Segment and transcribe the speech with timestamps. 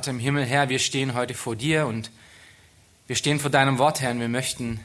[0.00, 2.10] Vater im Himmel, Herr, wir stehen heute vor dir und
[3.06, 4.80] wir stehen vor deinem Wort, Herr, und wir möchten,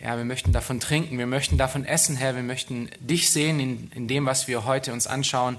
[0.00, 3.92] ja, wir möchten davon trinken, wir möchten davon essen, Herr, wir möchten dich sehen in,
[3.94, 5.58] in dem, was wir heute uns anschauen.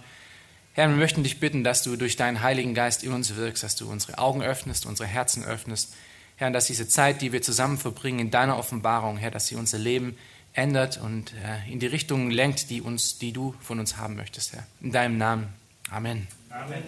[0.73, 3.77] Herr, wir möchten dich bitten, dass du durch deinen Heiligen Geist in uns wirkst, dass
[3.77, 5.95] du unsere Augen öffnest, unsere Herzen öffnest.
[6.35, 9.55] Herr, und dass diese Zeit, die wir zusammen verbringen in deiner Offenbarung, Herr, dass sie
[9.55, 10.17] unser Leben
[10.51, 14.51] ändert und äh, in die Richtung lenkt, die, uns, die du von uns haben möchtest,
[14.51, 14.67] Herr.
[14.81, 15.47] In deinem Namen.
[15.89, 16.27] Amen.
[16.49, 16.83] Amen.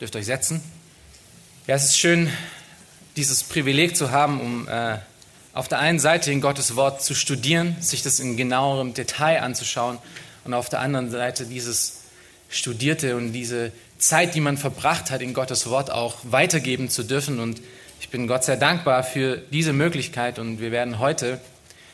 [0.00, 0.62] Dürft euch setzen.
[1.68, 2.30] Ja, es ist schön,
[3.18, 4.96] dieses Privileg zu haben, um äh,
[5.52, 9.98] auf der einen Seite in Gottes Wort zu studieren, sich das in genauerem Detail anzuschauen
[10.46, 12.04] und auf der anderen Seite dieses
[12.48, 17.38] Studierte und diese Zeit, die man verbracht hat, in Gottes Wort auch weitergeben zu dürfen.
[17.38, 17.60] Und
[18.00, 21.38] ich bin Gott sehr dankbar für diese Möglichkeit und wir werden heute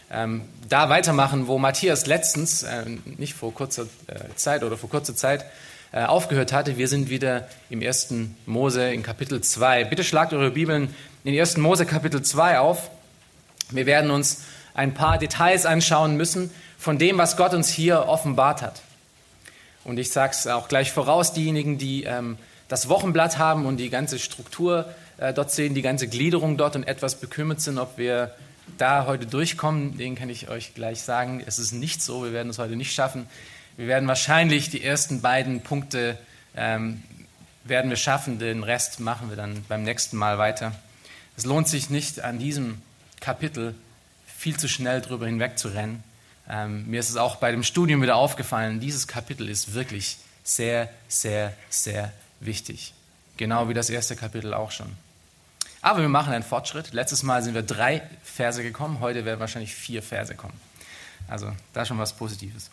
[0.09, 2.85] ähm, da weitermachen, wo Matthias letztens, äh,
[3.19, 5.45] nicht vor kurzer äh, Zeit oder vor kurzer Zeit,
[6.03, 6.77] aufgehört hatte.
[6.77, 8.15] Wir sind wieder im 1.
[8.47, 9.85] Mose in Kapitel 2.
[9.85, 11.57] Bitte schlagt eure Bibeln in 1.
[11.59, 12.91] Mose Kapitel 2 auf.
[13.71, 14.43] Wir werden uns
[14.75, 18.83] ein paar Details anschauen müssen von dem, was Gott uns hier offenbart hat.
[19.85, 23.91] Und ich sage es auch gleich voraus, diejenigen, die ähm, das Wochenblatt haben und die
[23.91, 24.87] ganze Struktur
[25.19, 28.35] äh, dort sehen, die ganze Gliederung dort und etwas bekümmert sind, ob wir
[28.79, 31.43] da heute durchkommen, den kann ich euch gleich sagen.
[31.47, 33.27] Es ist nicht so, wir werden es heute nicht schaffen.
[33.77, 36.19] Wir werden wahrscheinlich die ersten beiden Punkte
[36.57, 37.03] ähm,
[37.65, 40.73] werden wir schaffen, den Rest machen wir dann beim nächsten Mal weiter.
[41.37, 42.81] Es lohnt sich nicht an diesem
[43.21, 43.75] Kapitel
[44.27, 46.05] viel zu schnell drüber hinweg zu rennen.
[46.49, 50.91] Ähm, mir ist es auch bei dem Studium wieder aufgefallen, dieses Kapitel ist wirklich sehr,
[51.09, 52.93] sehr, sehr wichtig.
[53.39, 54.93] Genau wie das erste Kapitel auch schon.
[55.81, 56.93] Aber wir machen einen Fortschritt.
[56.93, 60.61] Letztes Mal sind wir drei Verse gekommen, heute werden wahrscheinlich vier Verse kommen.
[61.27, 62.71] Also da schon was Positives.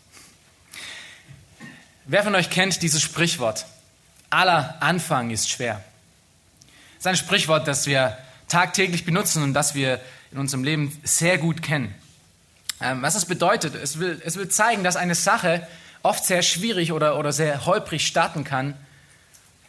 [2.06, 3.66] Wer von euch kennt dieses Sprichwort?
[4.32, 5.84] Aller Anfang ist schwer.
[6.96, 8.18] Das ist ein Sprichwort, das wir
[8.48, 10.00] tagtäglich benutzen und das wir
[10.32, 11.94] in unserem Leben sehr gut kennen.
[12.82, 15.68] Ähm, was es bedeutet, es will, es will zeigen, dass eine Sache
[16.02, 18.74] oft sehr schwierig oder, oder sehr holprig starten kann.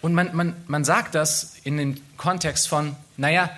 [0.01, 3.51] Und man, man, man sagt das in dem Kontext von, naja,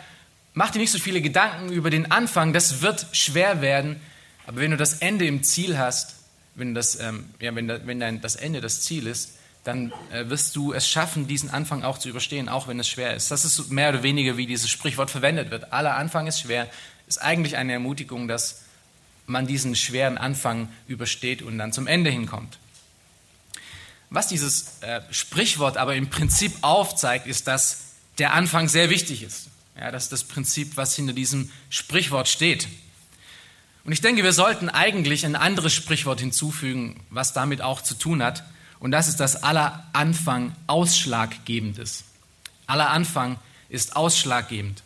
[0.53, 4.01] mach dir nicht so viele Gedanken über den Anfang, das wird schwer werden,
[4.47, 6.17] aber wenn du das Ende im Ziel hast,
[6.55, 9.35] wenn, das, ähm, ja, wenn, da, wenn dein, das Ende das Ziel ist,
[9.65, 13.15] dann äh, wirst du es schaffen, diesen Anfang auch zu überstehen, auch wenn es schwer
[13.15, 13.31] ist.
[13.31, 15.73] Das ist mehr oder weniger, wie dieses Sprichwort verwendet wird.
[15.73, 16.71] Aller Anfang ist schwer,
[17.07, 18.63] ist eigentlich eine Ermutigung, dass
[19.27, 22.59] man diesen schweren Anfang übersteht und dann zum Ende hinkommt.
[24.11, 29.49] Was dieses äh, Sprichwort aber im Prinzip aufzeigt, ist, dass der Anfang sehr wichtig ist.
[29.77, 32.69] Ja, das ist das Prinzip, was hinter diesem Sprichwort steht.
[33.85, 38.23] Und ich denke, wir sollten eigentlich ein anderes Sprichwort hinzufügen, was damit auch zu tun
[38.23, 38.45] hat.
[38.79, 42.05] Und das ist, dass aller Anfang ausschlaggebend ist.
[42.67, 44.83] Aller Anfang ist ausschlaggebend.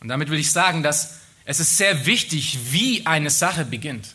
[0.00, 4.14] Und damit will ich sagen, dass es ist sehr wichtig, wie eine Sache beginnt.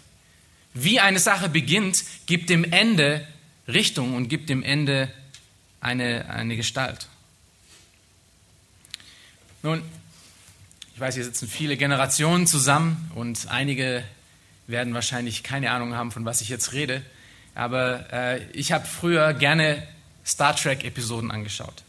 [0.73, 3.27] Wie eine Sache beginnt, gibt dem Ende
[3.67, 5.11] Richtung und gibt dem Ende
[5.81, 7.07] eine, eine Gestalt.
[9.63, 9.81] Nun,
[10.97, 14.03] ich weiß, hier sitzen viele Generationen zusammen und einige
[14.65, 17.03] werden wahrscheinlich keine Ahnung haben, von was ich jetzt rede.
[17.53, 19.87] Aber äh, ich habe früher gerne
[20.25, 21.83] Star Trek-Episoden angeschaut.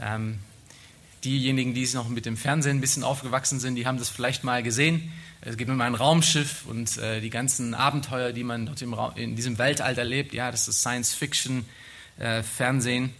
[0.00, 0.38] Ähm,
[1.24, 4.62] diejenigen, die noch mit dem Fernsehen ein bisschen aufgewachsen sind, die haben das vielleicht mal
[4.62, 5.10] gesehen.
[5.40, 9.34] Es geht um ein Raumschiff und äh, die ganzen Abenteuer, die man dort im in
[9.34, 10.32] diesem Weltall erlebt.
[10.32, 13.04] Ja, das ist Science-Fiction-Fernsehen.
[13.06, 13.10] Äh,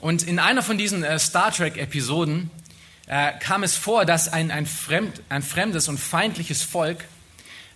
[0.00, 2.50] und in einer von diesen äh, Star Trek-Episoden
[3.06, 7.04] äh, kam es vor, dass ein, ein, fremd, ein fremdes und feindliches Volk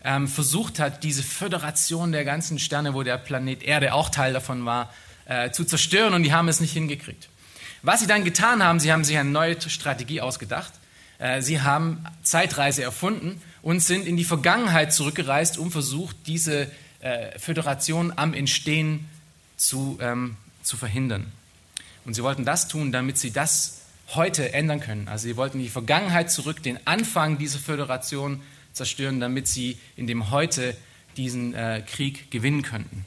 [0.05, 4.65] ähm, versucht hat, diese Föderation der ganzen Sterne, wo der Planet Erde auch Teil davon
[4.65, 4.93] war,
[5.27, 7.29] äh, zu zerstören und die haben es nicht hingekriegt.
[7.83, 10.73] Was sie dann getan haben, sie haben sich eine neue Strategie ausgedacht.
[11.19, 16.71] Äh, sie haben Zeitreise erfunden und sind in die Vergangenheit zurückgereist, um versucht, diese
[17.01, 19.09] äh, Föderation am Entstehen
[19.57, 21.33] zu, ähm, zu verhindern.
[22.05, 23.78] Und sie wollten das tun, damit sie das
[24.15, 25.09] heute ändern können.
[25.09, 30.31] Also sie wollten die Vergangenheit zurück, den Anfang dieser Föderation zerstören, damit sie in dem
[30.31, 30.77] Heute
[31.17, 33.05] diesen äh, Krieg gewinnen könnten.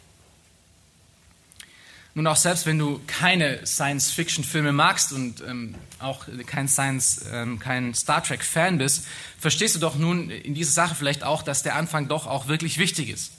[2.14, 7.94] Nun auch selbst wenn du keine Science-Fiction-Filme magst und ähm, auch kein Science, ähm, kein
[7.94, 9.06] Star Trek-Fan bist,
[9.40, 12.78] verstehst du doch nun in dieser Sache vielleicht auch, dass der Anfang doch auch wirklich
[12.80, 13.32] wichtig ist.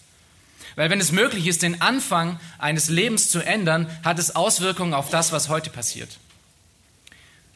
[0.75, 5.11] Weil wenn es möglich ist, den Anfang eines Lebens zu ändern, hat es Auswirkungen auf
[5.11, 6.19] das, was heute passiert.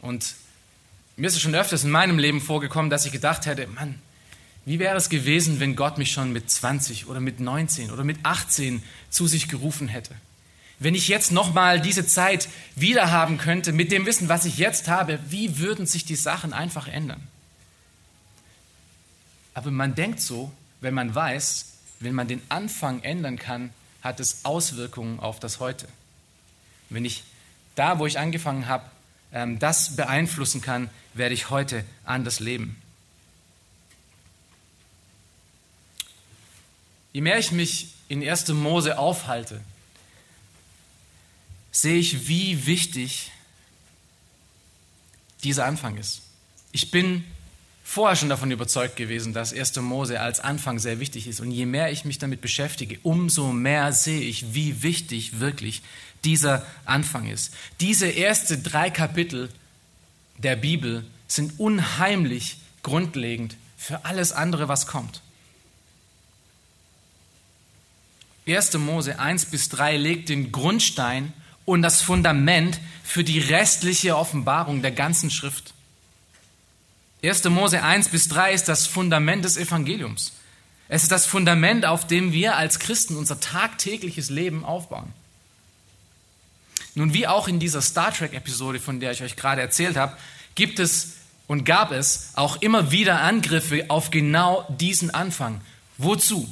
[0.06, 0.36] Und
[1.16, 3.96] mir ist es schon öfters in meinem Leben vorgekommen, dass ich gedacht hätte, Mann,
[4.64, 8.18] wie wäre es gewesen, wenn Gott mich schon mit 20 oder mit 19 oder mit
[8.22, 10.14] 18 zu sich gerufen hätte?
[10.78, 15.18] Wenn ich jetzt nochmal diese Zeit wiederhaben könnte, mit dem Wissen, was ich jetzt habe,
[15.28, 17.26] wie würden sich die Sachen einfach ändern?
[19.54, 23.70] Aber man denkt so, wenn man weiß, wenn man den Anfang ändern kann,
[24.02, 25.88] hat es Auswirkungen auf das Heute.
[26.90, 27.24] Wenn ich
[27.74, 28.84] da, wo ich angefangen habe,
[29.32, 32.80] ähm, das beeinflussen kann, werde ich heute anders leben.
[37.12, 38.48] Je mehr ich mich in 1.
[38.48, 39.62] Mose aufhalte,
[41.72, 43.32] sehe ich, wie wichtig
[45.42, 46.22] dieser Anfang ist.
[46.72, 47.24] Ich bin
[47.88, 49.76] vorher schon davon überzeugt gewesen, dass 1.
[49.76, 51.38] Mose als Anfang sehr wichtig ist.
[51.38, 55.82] Und je mehr ich mich damit beschäftige, umso mehr sehe ich, wie wichtig wirklich
[56.24, 57.54] dieser Anfang ist.
[57.80, 59.50] Diese ersten drei Kapitel
[60.36, 65.22] der Bibel sind unheimlich grundlegend für alles andere, was kommt.
[68.48, 68.74] 1.
[68.78, 71.32] Mose 1 bis 3 legt den Grundstein
[71.64, 75.72] und das Fundament für die restliche Offenbarung der ganzen Schrift.
[77.28, 77.44] 1.
[77.44, 80.32] Mose 1 bis 3 ist das Fundament des Evangeliums.
[80.88, 85.12] Es ist das Fundament, auf dem wir als Christen unser tagtägliches Leben aufbauen.
[86.94, 90.16] Nun, wie auch in dieser Star Trek-Episode, von der ich euch gerade erzählt habe,
[90.54, 91.14] gibt es
[91.46, 95.60] und gab es auch immer wieder Angriffe auf genau diesen Anfang.
[95.98, 96.48] Wozu?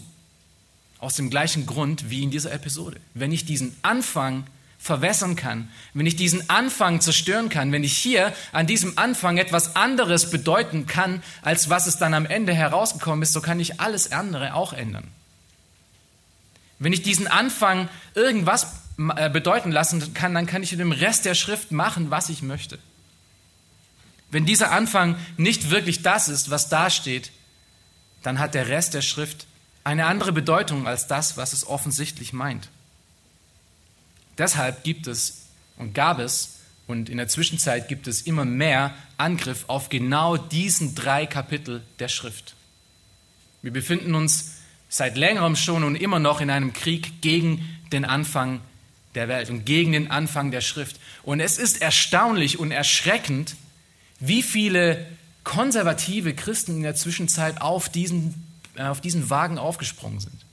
[0.98, 3.00] Aus dem gleichen Grund wie in dieser Episode.
[3.14, 4.46] Wenn ich diesen Anfang
[4.84, 9.76] verwässern kann, wenn ich diesen Anfang zerstören kann, wenn ich hier an diesem Anfang etwas
[9.76, 14.12] anderes bedeuten kann, als was es dann am Ende herausgekommen ist, so kann ich alles
[14.12, 15.08] andere auch ändern.
[16.78, 18.66] Wenn ich diesen Anfang irgendwas
[19.16, 22.42] äh, bedeuten lassen kann, dann kann ich in dem Rest der Schrift machen, was ich
[22.42, 22.78] möchte.
[24.31, 27.31] Wenn dieser Anfang nicht wirklich das ist, was da steht,
[28.22, 29.46] dann hat der Rest der Schrift
[29.82, 32.69] eine andere Bedeutung als das, was es offensichtlich meint.
[34.38, 35.46] Deshalb gibt es
[35.76, 40.94] und gab es und in der Zwischenzeit gibt es immer mehr Angriff auf genau diesen
[40.94, 42.54] drei Kapitel der Schrift.
[43.62, 44.56] Wir befinden uns
[44.88, 48.60] seit längerem schon und immer noch in einem Krieg gegen den Anfang
[49.14, 51.00] der Welt und gegen den Anfang der Schrift.
[51.22, 53.56] Und es ist erstaunlich und erschreckend,
[54.20, 55.06] wie viele
[55.42, 58.34] konservative Christen in der Zwischenzeit auf diesen,
[58.76, 60.44] äh, auf diesen Wagen aufgesprungen sind.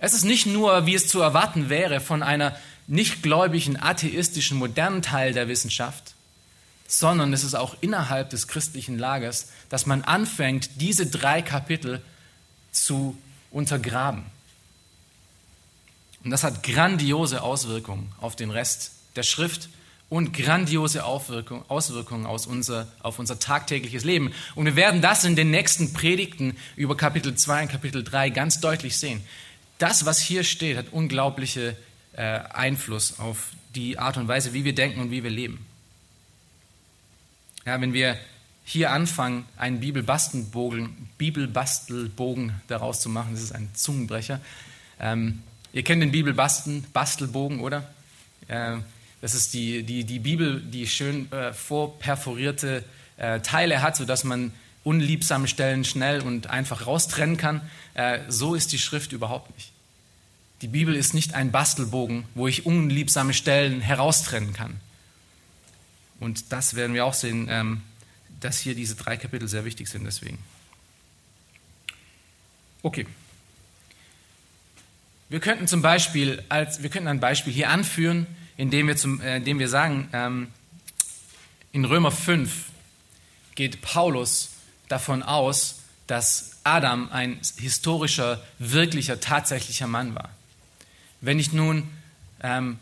[0.00, 2.56] Es ist nicht nur, wie es zu erwarten wäre, von einer
[2.86, 6.14] nichtgläubigen, atheistischen, modernen Teil der Wissenschaft,
[6.88, 12.02] sondern es ist auch innerhalb des christlichen Lagers, dass man anfängt, diese drei Kapitel
[12.72, 13.16] zu
[13.50, 14.24] untergraben.
[16.24, 19.68] Und das hat grandiose Auswirkungen auf den Rest der Schrift
[20.08, 24.32] und grandiose Auswirkungen aus unser, auf unser tagtägliches Leben.
[24.54, 28.60] Und wir werden das in den nächsten Predigten über Kapitel 2 und Kapitel 3 ganz
[28.60, 29.22] deutlich sehen
[29.80, 31.76] das, was hier steht, hat unglaubliche
[32.12, 35.64] äh, Einfluss auf die Art und Weise, wie wir denken und wie wir leben.
[37.64, 38.18] Ja, wenn wir
[38.64, 44.40] hier anfangen, einen Bibelbastelbogen, Bibelbastelbogen daraus zu machen, das ist ein Zungenbrecher.
[45.00, 47.88] Ähm, ihr kennt den Bibelbastelbogen, oder?
[48.48, 48.76] Äh,
[49.20, 52.84] das ist die, die, die Bibel, die schön äh, vorperforierte
[53.16, 54.52] äh, Teile hat, sodass man
[54.82, 57.60] unliebsame Stellen schnell und einfach raustrennen kann.
[57.94, 59.69] Äh, so ist die Schrift überhaupt nicht.
[60.62, 64.80] Die Bibel ist nicht ein Bastelbogen, wo ich unliebsame Stellen heraustrennen kann.
[66.18, 67.82] Und das werden wir auch sehen, ähm,
[68.40, 70.38] dass hier diese drei Kapitel sehr wichtig sind deswegen.
[72.82, 73.06] Okay.
[75.30, 78.26] Wir könnten zum Beispiel, als, wir könnten ein Beispiel hier anführen,
[78.56, 80.48] indem wir, zum, äh, indem wir sagen, ähm,
[81.72, 82.66] in Römer 5
[83.54, 84.50] geht Paulus
[84.88, 90.30] davon aus, dass Adam ein historischer, wirklicher, tatsächlicher Mann war.
[91.20, 91.88] Wenn ich nun
[92.42, 92.78] ähm,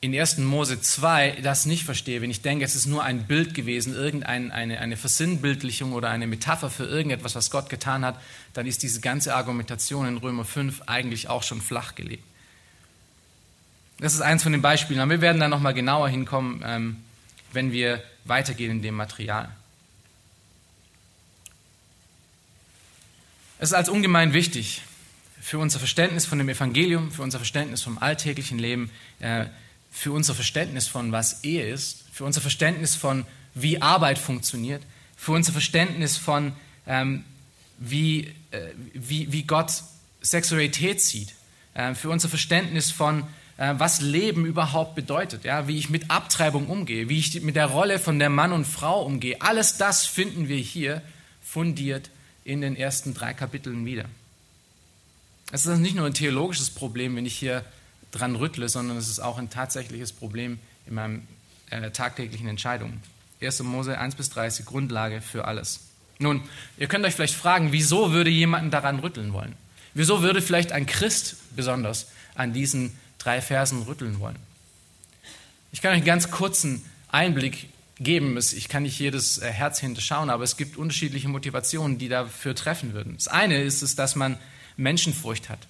[0.00, 0.38] in 1.
[0.38, 4.52] Mose 2 das nicht verstehe, wenn ich denke, es ist nur ein Bild gewesen, irgendeine
[4.52, 8.20] eine, eine Versinnbildlichung oder eine Metapher für irgendetwas, was Gott getan hat,
[8.54, 12.24] dann ist diese ganze Argumentation in Römer 5 eigentlich auch schon flach gelegt.
[13.98, 16.96] Das ist eins von den Beispielen, aber wir werden da nochmal genauer hinkommen, ähm,
[17.52, 19.50] wenn wir weitergehen in dem Material.
[23.58, 24.80] Es ist als ungemein wichtig,
[25.40, 29.46] für unser Verständnis von dem Evangelium, für unser Verständnis vom alltäglichen Leben, äh,
[29.90, 34.82] für unser Verständnis von, was Ehe ist, für unser Verständnis von, wie Arbeit funktioniert,
[35.16, 36.52] für unser Verständnis von,
[36.86, 37.24] ähm,
[37.78, 38.60] wie, äh,
[38.94, 39.82] wie, wie Gott
[40.20, 41.34] Sexualität sieht,
[41.74, 43.24] äh, für unser Verständnis von,
[43.62, 47.98] was Leben überhaupt bedeutet, ja, wie ich mit Abtreibung umgehe, wie ich mit der Rolle
[47.98, 49.38] von der Mann und Frau umgehe.
[49.42, 51.02] Alles das finden wir hier
[51.42, 52.08] fundiert
[52.42, 54.06] in den ersten drei Kapiteln wieder.
[55.52, 57.64] Es ist nicht nur ein theologisches Problem, wenn ich hier
[58.12, 61.28] dran rüttle, sondern es ist auch ein tatsächliches Problem in meinen
[61.70, 63.02] äh, tagtäglichen Entscheidungen.
[63.42, 63.62] 1.
[63.62, 65.80] Mose 1 bis 3 ist die Grundlage für alles.
[66.18, 66.42] Nun,
[66.76, 69.54] ihr könnt euch vielleicht fragen, wieso würde jemanden daran rütteln wollen?
[69.94, 74.36] Wieso würde vielleicht ein Christ besonders an diesen drei Versen rütteln wollen?
[75.72, 78.36] Ich kann euch einen ganz kurzen Einblick geben.
[78.36, 82.92] Ich kann nicht jedes äh, Herz hinterschauen, aber es gibt unterschiedliche Motivationen, die dafür treffen
[82.92, 83.14] würden.
[83.14, 84.38] Das eine ist es, dass man
[84.76, 85.66] Menschenfurcht hat.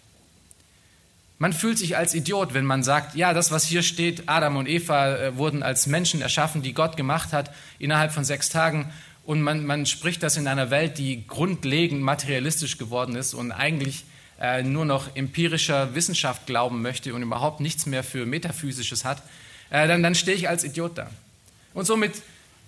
[1.39, 4.69] Man fühlt sich als Idiot, wenn man sagt, ja, das, was hier steht, Adam und
[4.69, 8.93] Eva äh, wurden als Menschen erschaffen, die Gott gemacht hat, innerhalb von sechs Tagen.
[9.25, 14.05] Und man, man spricht das in einer Welt, die grundlegend materialistisch geworden ist und eigentlich
[14.39, 19.23] äh, nur noch empirischer Wissenschaft glauben möchte und überhaupt nichts mehr für Metaphysisches hat,
[19.71, 21.11] äh, dann, dann stehe ich als Idiot da.
[21.73, 22.13] Und somit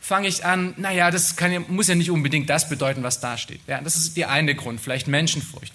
[0.01, 3.61] fange ich an, naja, das kann, muss ja nicht unbedingt das bedeuten, was da steht.
[3.67, 5.73] Ja, das ist der eine Grund, vielleicht Menschenfurcht.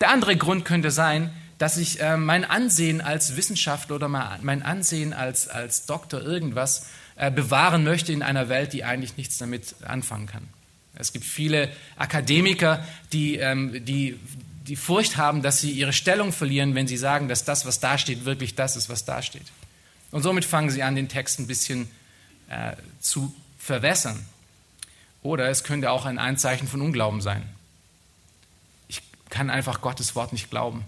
[0.00, 5.12] Der andere Grund könnte sein, dass ich äh, mein Ansehen als Wissenschaftler oder mein Ansehen
[5.12, 6.86] als, als Doktor irgendwas
[7.16, 10.48] äh, bewahren möchte in einer Welt, die eigentlich nichts damit anfangen kann.
[10.94, 14.18] Es gibt viele Akademiker, die, ähm, die
[14.66, 17.98] die Furcht haben, dass sie ihre Stellung verlieren, wenn sie sagen, dass das, was da
[17.98, 19.46] steht, wirklich das ist, was da steht.
[20.10, 21.88] Und somit fangen sie an, den Text ein bisschen
[22.48, 24.24] äh, zu verwässern.
[25.22, 27.42] Oder es könnte auch ein Anzeichen von Unglauben sein.
[29.28, 30.84] Kann einfach Gottes Wort nicht glauben.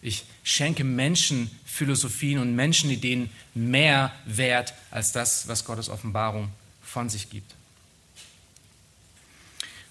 [0.00, 6.50] Ich schenke Menschen Philosophien und Menschenideen mehr Wert als das, was Gottes Offenbarung
[6.82, 7.54] von sich gibt.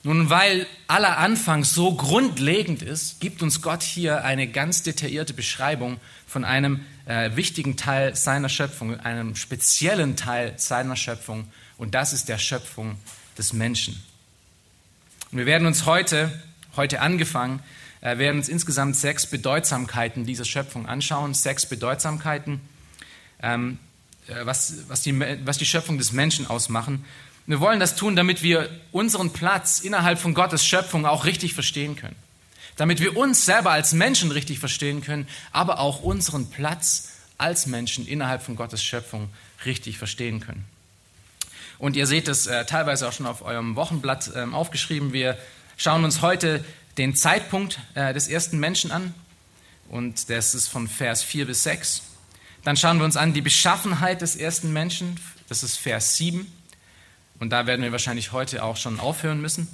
[0.04, 6.00] Nun, weil aller Anfang so grundlegend ist, gibt uns Gott hier eine ganz detaillierte Beschreibung
[6.26, 12.30] von einem äh, wichtigen Teil seiner Schöpfung, einem speziellen Teil seiner Schöpfung, und das ist
[12.30, 12.98] der Schöpfung
[13.38, 14.02] des Menschen.
[15.32, 16.32] Und wir werden uns heute,
[16.78, 17.62] heute angefangen,
[18.02, 22.62] äh, werden uns insgesamt sechs Bedeutsamkeiten dieser Schöpfung anschauen, sechs Bedeutsamkeiten,
[23.42, 23.80] ähm,
[24.28, 27.06] äh, was, was, die, was die Schöpfung des Menschen ausmachen.
[27.48, 31.96] Wir wollen das tun, damit wir unseren Platz innerhalb von Gottes Schöpfung auch richtig verstehen
[31.96, 32.16] können.
[32.76, 38.06] Damit wir uns selber als Menschen richtig verstehen können, aber auch unseren Platz als Menschen
[38.06, 39.30] innerhalb von Gottes Schöpfung
[39.66, 40.66] richtig verstehen können.
[41.80, 45.14] Und ihr seht es äh, teilweise auch schon auf eurem Wochenblatt äh, aufgeschrieben.
[45.14, 45.38] Wir
[45.78, 46.66] schauen uns heute
[46.98, 49.14] den Zeitpunkt äh, des ersten Menschen an.
[49.90, 52.02] Und das ist von Vers 4 bis 6.
[52.64, 55.20] Dann schauen wir uns an die Beschaffenheit des ersten Menschen.
[55.48, 56.52] Das ist Vers 7.
[57.40, 59.68] Und da werden wir wahrscheinlich heute auch schon aufhören müssen.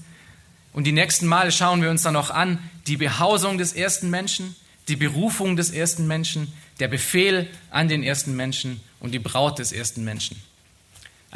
[0.74, 4.56] Und die nächsten Male schauen wir uns dann noch an die Behausung des ersten Menschen,
[4.88, 9.72] die Berufung des ersten Menschen, der Befehl an den ersten Menschen und die Braut des
[9.72, 10.42] ersten Menschen.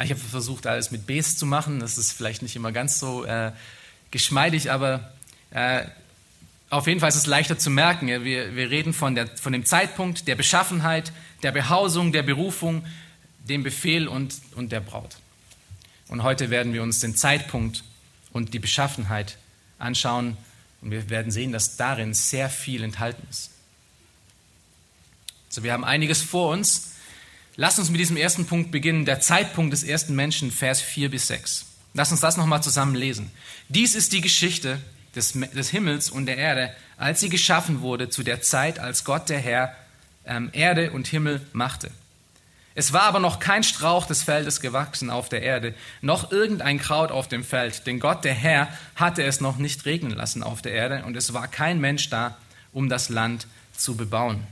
[0.00, 1.80] Ich habe versucht, alles mit Bs zu machen.
[1.80, 3.52] Das ist vielleicht nicht immer ganz so äh,
[4.10, 5.12] geschmeidig, aber
[5.50, 5.84] äh,
[6.70, 8.08] auf jeden Fall ist es leichter zu merken.
[8.08, 11.12] Wir, wir reden von, der, von dem Zeitpunkt, der Beschaffenheit,
[11.42, 12.84] der Behausung, der Berufung,
[13.48, 15.16] dem Befehl und, und der Braut.
[16.08, 17.84] Und heute werden wir uns den Zeitpunkt
[18.32, 19.38] und die Beschaffenheit
[19.78, 20.36] anschauen
[20.80, 23.50] und wir werden sehen, dass darin sehr viel enthalten ist.
[25.48, 26.92] Also wir haben einiges vor uns.
[27.56, 31.26] Lass uns mit diesem ersten Punkt beginnen, der Zeitpunkt des ersten Menschen, Vers 4 bis
[31.26, 31.66] 6.
[31.98, 33.28] Lass uns das nochmal zusammen lesen.
[33.68, 34.78] Dies ist die Geschichte
[35.16, 39.28] des, des, Himmels und der Erde, als sie geschaffen wurde, zu der Zeit, als Gott
[39.28, 39.74] der Herr
[40.24, 41.90] ähm, Erde und Himmel machte.
[42.76, 47.10] Es war aber noch kein Strauch des Feldes gewachsen auf der Erde, noch irgendein Kraut
[47.10, 50.74] auf dem Feld, denn Gott, der Herr, hatte es noch nicht regnen lassen auf der
[50.74, 52.38] Erde und es war kein Mensch da,
[52.72, 54.46] um das Land zu bebauen.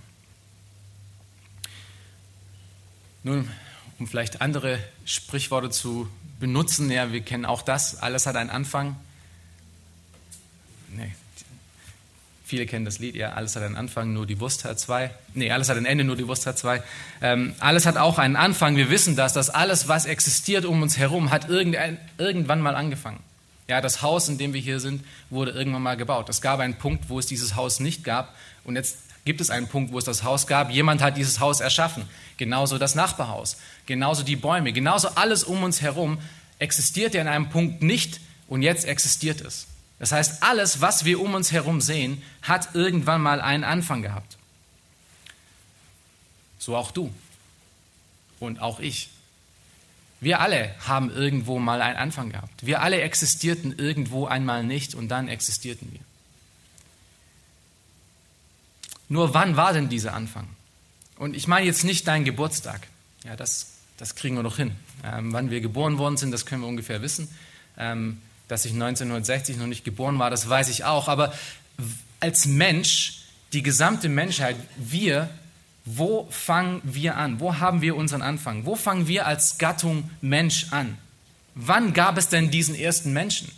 [3.22, 3.48] Nun,
[4.00, 8.96] um vielleicht andere Sprichworte zu benutzen, ja, wir kennen auch das, alles hat einen Anfang.
[10.94, 11.12] Nee,
[12.46, 15.10] Viele kennen das Lied, ja, alles hat einen Anfang, nur die Wurst hat zwei.
[15.34, 16.80] Nee, alles hat ein Ende, nur die Wurst hat zwei.
[17.20, 18.76] Ähm, alles hat auch einen Anfang.
[18.76, 23.18] Wir wissen das, dass alles, was existiert um uns herum, hat irgendwann mal angefangen.
[23.66, 26.28] Ja, das Haus, in dem wir hier sind, wurde irgendwann mal gebaut.
[26.28, 28.32] Es gab einen Punkt, wo es dieses Haus nicht gab.
[28.62, 30.70] Und jetzt gibt es einen Punkt, wo es das Haus gab.
[30.70, 32.08] Jemand hat dieses Haus erschaffen.
[32.38, 33.56] Genauso das Nachbarhaus.
[33.84, 34.72] Genauso die Bäume.
[34.72, 36.18] Genauso alles um uns herum
[36.60, 39.66] existierte in einem Punkt nicht und jetzt existiert es.
[39.98, 44.36] Das heißt, alles, was wir um uns herum sehen, hat irgendwann mal einen Anfang gehabt.
[46.58, 47.12] So auch du
[48.38, 49.10] und auch ich.
[50.20, 52.64] Wir alle haben irgendwo mal einen Anfang gehabt.
[52.64, 56.00] Wir alle existierten irgendwo einmal nicht und dann existierten wir.
[59.08, 60.48] Nur wann war denn dieser Anfang?
[61.16, 62.86] Und ich meine jetzt nicht deinen Geburtstag.
[63.24, 64.72] Ja, das, das kriegen wir noch hin.
[65.04, 67.28] Ähm, wann wir geboren worden sind, das können wir ungefähr wissen.
[67.78, 71.08] Ähm, dass ich 1960 noch nicht geboren war, das weiß ich auch.
[71.08, 71.32] Aber
[72.20, 73.22] als Mensch,
[73.52, 75.28] die gesamte Menschheit, wir
[75.86, 77.38] wo fangen wir an?
[77.38, 78.66] Wo haben wir unseren Anfang?
[78.66, 80.98] Wo fangen wir als Gattung Mensch an?
[81.54, 83.50] Wann gab es denn diesen ersten Menschen?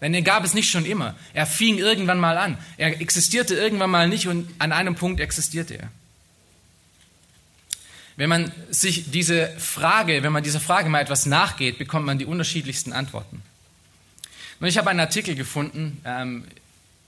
[0.00, 1.16] Denn den gab es nicht schon immer.
[1.34, 2.56] Er fing irgendwann mal an.
[2.76, 5.90] Er existierte irgendwann mal nicht und an einem Punkt existierte er.
[8.16, 12.26] Wenn man sich diese Frage, wenn man dieser Frage mal etwas nachgeht, bekommt man die
[12.26, 13.42] unterschiedlichsten Antworten.
[14.60, 16.44] Und ich habe einen Artikel gefunden ähm,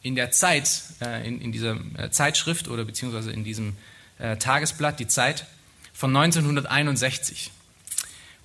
[0.03, 3.77] in der Zeit, äh, in, in, dieser äh, Zeitschrift oder beziehungsweise in diesem
[4.19, 5.47] äh, Tagesblatt, die Zeit,
[5.93, 7.51] von 1961.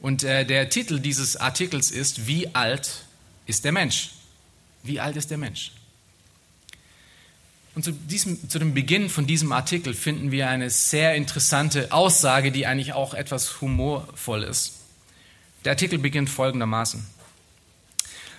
[0.02, 3.04] Und äh, der Titel dieses Artikels ist, wie alt
[3.46, 4.10] ist der Mensch?
[4.86, 5.72] Wie alt ist der Mensch?
[7.76, 12.52] Und zu, diesem, zu dem Beginn von diesem Artikel finden wir eine sehr interessante Aussage,
[12.52, 14.74] die eigentlich auch etwas humorvoll ist.
[15.66, 17.06] Der Artikel beginnt folgendermaßen.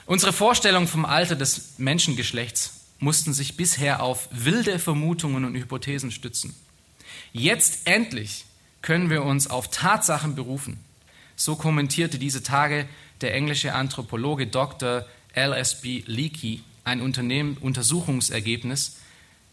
[0.07, 6.55] Unsere Vorstellungen vom Alter des Menschengeschlechts mussten sich bisher auf wilde Vermutungen und Hypothesen stützen.
[7.33, 8.47] Jetzt endlich
[8.81, 10.79] können wir uns auf Tatsachen berufen.
[11.35, 12.89] So kommentierte diese Tage
[13.21, 15.05] der englische Anthropologe Dr.
[15.37, 16.03] L.S.B.
[16.07, 18.97] Leakey ein Untersuchungsergebnis,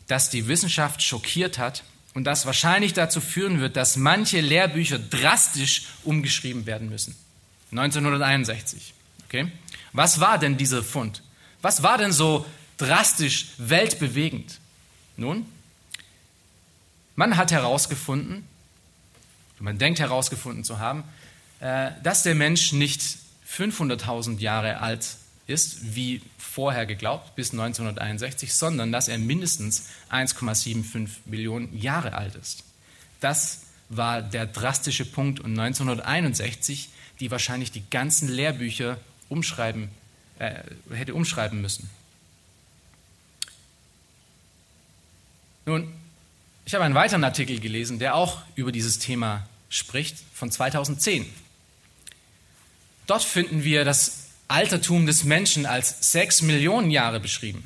[0.07, 5.87] das die Wissenschaft schockiert hat und das wahrscheinlich dazu führen wird, dass manche Lehrbücher drastisch
[6.03, 7.15] umgeschrieben werden müssen.
[7.71, 8.93] 1961.
[9.25, 9.51] Okay?
[9.93, 11.23] Was war denn dieser Fund?
[11.61, 12.45] Was war denn so
[12.77, 14.59] drastisch weltbewegend?
[15.17, 15.45] Nun,
[17.15, 18.47] man hat herausgefunden,
[19.59, 21.03] man denkt herausgefunden zu haben,
[21.59, 23.01] äh, dass der Mensch nicht
[23.49, 31.77] 500.000 Jahre alt ist, wie vorher geglaubt, bis 1961, sondern dass er mindestens 1,75 Millionen
[31.77, 32.63] Jahre alt ist.
[33.19, 38.97] Das war der drastische Punkt und 1961, die wahrscheinlich die ganzen Lehrbücher
[39.29, 39.89] umschreiben,
[40.39, 41.89] äh, hätte umschreiben müssen.
[45.65, 45.93] Nun,
[46.65, 51.25] ich habe einen weiteren Artikel gelesen, der auch über dieses Thema spricht, von 2010.
[53.07, 54.22] Dort finden wir das
[54.53, 57.63] Altertum des Menschen als sechs Millionen Jahre beschrieben.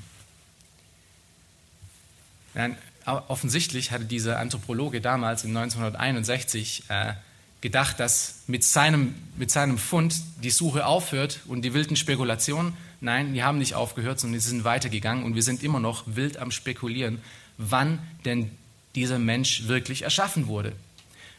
[3.06, 7.14] offensichtlich hatte dieser Anthropologe damals in 1961 äh,
[7.60, 12.74] gedacht, dass mit seinem, mit seinem Fund die Suche aufhört und die wilden Spekulationen.
[13.02, 16.38] Nein, die haben nicht aufgehört, sondern sie sind weitergegangen und wir sind immer noch wild
[16.38, 17.22] am Spekulieren,
[17.58, 18.50] wann denn
[18.96, 20.72] dieser Mensch wirklich erschaffen wurde.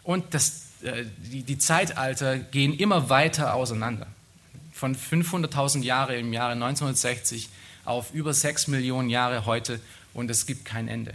[0.02, 4.06] Und das, äh, die, die Zeitalter gehen immer weiter auseinander.
[4.78, 7.48] Von 500.000 Jahre im Jahre 1960
[7.84, 9.80] auf über 6 Millionen Jahre heute
[10.14, 11.14] und es gibt kein Ende.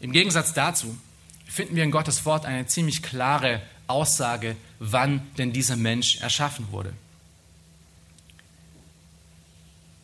[0.00, 0.98] Im Gegensatz dazu
[1.46, 6.92] finden wir in Gottes Wort eine ziemlich klare Aussage, wann denn dieser Mensch erschaffen wurde.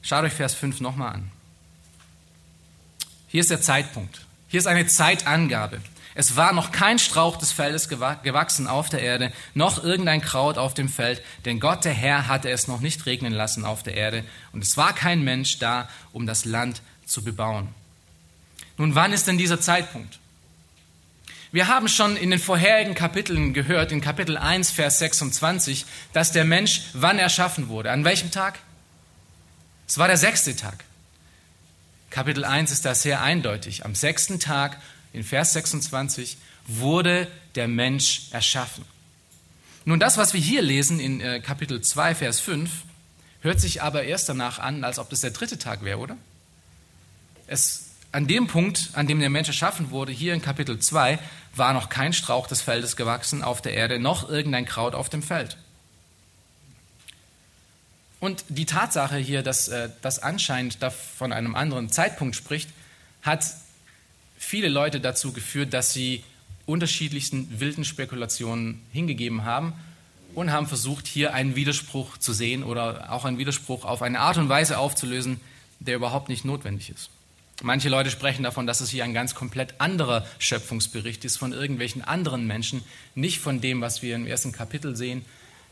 [0.02, 1.32] Schaut euch Vers 5 nochmal an.
[3.26, 4.24] Hier ist der Zeitpunkt.
[4.46, 5.80] Hier ist eine Zeitangabe.
[6.14, 10.74] Es war noch kein Strauch des Feldes gewachsen auf der Erde, noch irgendein Kraut auf
[10.74, 14.24] dem Feld, denn Gott der Herr hatte es noch nicht regnen lassen auf der Erde,
[14.52, 17.68] und es war kein Mensch da, um das Land zu bebauen.
[18.76, 20.18] Nun, wann ist denn dieser Zeitpunkt?
[21.50, 26.44] Wir haben schon in den vorherigen Kapiteln gehört, in Kapitel 1, Vers 26, dass der
[26.46, 27.90] Mensch wann erschaffen wurde.
[27.90, 28.58] An welchem Tag?
[29.86, 30.84] Es war der sechste Tag.
[32.08, 33.84] Kapitel 1 ist da sehr eindeutig.
[33.84, 34.78] Am sechsten Tag,
[35.12, 38.84] in Vers 26, wurde der Mensch erschaffen.
[39.84, 42.70] Nun, das, was wir hier lesen in äh, Kapitel 2, Vers 5,
[43.40, 46.16] hört sich aber erst danach an, als ob das der dritte Tag wäre, oder?
[47.48, 51.18] Es, an dem Punkt, an dem der Mensch erschaffen wurde, hier in Kapitel 2,
[51.56, 55.22] war noch kein Strauch des Feldes gewachsen auf der Erde, noch irgendein Kraut auf dem
[55.22, 55.56] Feld.
[58.20, 60.78] Und die Tatsache hier, dass äh, das anscheinend
[61.16, 62.70] von einem anderen Zeitpunkt spricht,
[63.22, 63.44] hat
[64.42, 66.24] viele Leute dazu geführt, dass sie
[66.66, 69.72] unterschiedlichsten wilden Spekulationen hingegeben haben
[70.34, 74.38] und haben versucht, hier einen Widerspruch zu sehen oder auch einen Widerspruch auf eine Art
[74.38, 75.40] und Weise aufzulösen,
[75.80, 77.10] der überhaupt nicht notwendig ist.
[77.62, 82.02] Manche Leute sprechen davon, dass es hier ein ganz komplett anderer Schöpfungsbericht ist von irgendwelchen
[82.02, 82.82] anderen Menschen,
[83.14, 85.24] nicht von dem, was wir im ersten Kapitel sehen,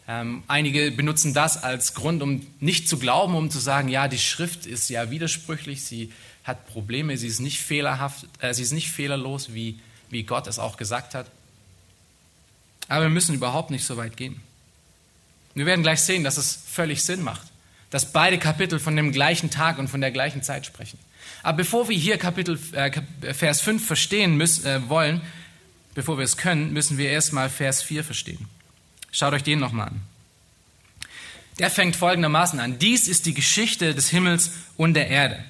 [0.09, 4.19] Ähm, einige benutzen das als Grund, um nicht zu glauben, um zu sagen, ja, die
[4.19, 6.11] Schrift ist ja widersprüchlich, sie
[6.45, 10.59] hat Probleme, sie ist nicht fehlerhaft, äh, sie ist nicht fehlerlos, wie, wie Gott es
[10.59, 11.31] auch gesagt hat.
[12.89, 14.41] Aber wir müssen überhaupt nicht so weit gehen.
[15.55, 17.47] Wir werden gleich sehen, dass es völlig Sinn macht,
[17.91, 20.99] dass beide Kapitel von dem gleichen Tag und von der gleichen Zeit sprechen.
[21.43, 22.91] Aber bevor wir hier Kapitel, äh,
[23.33, 25.21] Vers 5 verstehen müssen, äh, wollen,
[25.95, 28.49] bevor wir es können, müssen wir erstmal Vers 4 verstehen.
[29.13, 30.03] Schaut euch den nochmal an.
[31.59, 32.79] Der fängt folgendermaßen an.
[32.79, 35.45] Dies ist die Geschichte des Himmels und der Erde.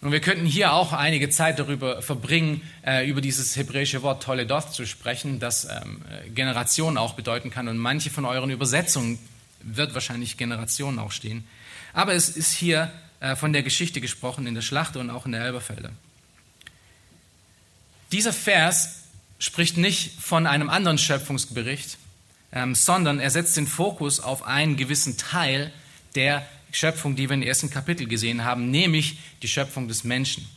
[0.00, 4.72] Und wir könnten hier auch einige Zeit darüber verbringen, äh, über dieses hebräische Wort Toledoth
[4.72, 6.02] zu sprechen, das ähm,
[6.34, 7.66] Generation auch bedeuten kann.
[7.66, 9.18] Und manche von euren Übersetzungen
[9.60, 11.44] wird wahrscheinlich Generation auch stehen.
[11.94, 15.32] Aber es ist hier äh, von der Geschichte gesprochen in der Schlacht und auch in
[15.32, 15.90] der Elberfelder.
[18.12, 19.02] Dieser Vers
[19.40, 21.98] spricht nicht von einem anderen Schöpfungsbericht,
[22.52, 25.72] ähm, sondern er setzt den Fokus auf einen gewissen Teil
[26.14, 30.48] der Schöpfung, die wir im ersten Kapitel gesehen haben, nämlich die Schöpfung des Menschen.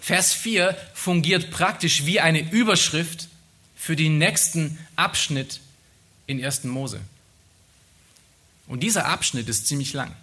[0.00, 3.28] Vers 4 fungiert praktisch wie eine Überschrift
[3.76, 5.60] für den nächsten Abschnitt
[6.26, 6.64] in 1.
[6.64, 7.00] Mose.
[8.66, 10.14] Und dieser Abschnitt ist ziemlich lang.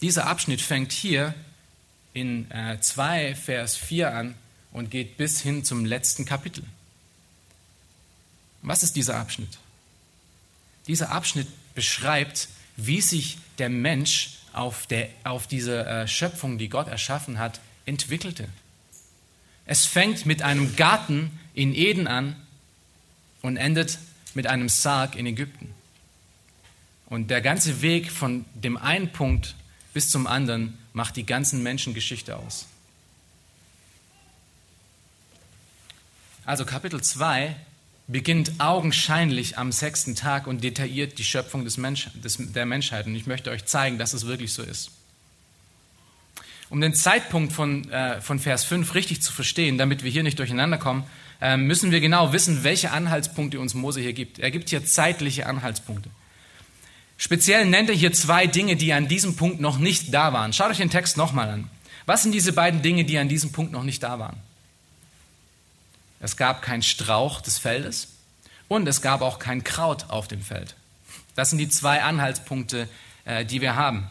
[0.00, 1.34] Dieser Abschnitt fängt hier
[2.12, 4.34] in äh, 2, Vers 4 an
[4.72, 6.62] und geht bis hin zum letzten Kapitel.
[8.62, 9.58] Was ist dieser Abschnitt?
[10.86, 16.88] Dieser Abschnitt beschreibt, wie sich der Mensch auf, der, auf diese äh, Schöpfung, die Gott
[16.88, 18.48] erschaffen hat, entwickelte.
[19.66, 22.36] Es fängt mit einem Garten in Eden an
[23.42, 23.98] und endet
[24.34, 25.74] mit einem Sarg in Ägypten.
[27.06, 29.54] Und der ganze Weg von dem einen Punkt
[29.92, 32.66] bis zum anderen macht die ganzen Menschengeschichte aus.
[36.44, 37.56] Also Kapitel 2
[38.06, 43.06] beginnt augenscheinlich am sechsten Tag und detailliert die Schöpfung des Mensch, des, der Menschheit.
[43.06, 44.90] Und ich möchte euch zeigen, dass es wirklich so ist.
[46.70, 50.38] Um den Zeitpunkt von, äh, von Vers 5 richtig zu verstehen, damit wir hier nicht
[50.38, 51.04] durcheinander kommen,
[51.40, 54.38] äh, müssen wir genau wissen, welche Anhaltspunkte uns Mose hier gibt.
[54.38, 56.10] Er gibt hier zeitliche Anhaltspunkte.
[57.16, 60.52] Speziell nennt er hier zwei Dinge, die an diesem Punkt noch nicht da waren.
[60.52, 61.70] Schaut euch den Text nochmal an.
[62.06, 64.36] Was sind diese beiden Dinge, die an diesem Punkt noch nicht da waren?
[66.24, 68.08] Es gab kein Strauch des Feldes
[68.68, 70.74] und es gab auch kein Kraut auf dem Feld.
[71.34, 72.88] Das sind die zwei Anhaltspunkte,
[73.26, 74.08] äh, die wir haben.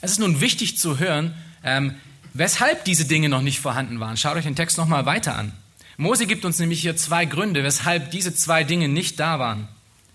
[0.00, 1.34] Es ist nun wichtig zu hören,
[1.64, 1.96] ähm,
[2.34, 4.16] weshalb diese Dinge noch nicht vorhanden waren.
[4.16, 5.52] Schaut euch den Text nochmal weiter an.
[5.96, 9.66] Mose gibt uns nämlich hier zwei Gründe, weshalb diese zwei Dinge nicht da waren.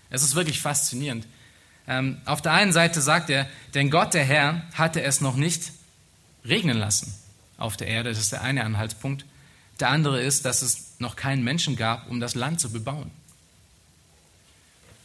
[0.08, 1.26] Es ist wirklich faszinierend.
[1.86, 5.70] Ähm, auf der einen Seite sagt er, denn Gott, der Herr, hatte es noch nicht
[6.46, 7.12] regnen lassen
[7.58, 8.08] auf der Erde.
[8.08, 9.26] Das ist der eine Anhaltspunkt.
[9.80, 13.10] Der andere ist, dass es noch keinen Menschen gab, um das Land zu bebauen.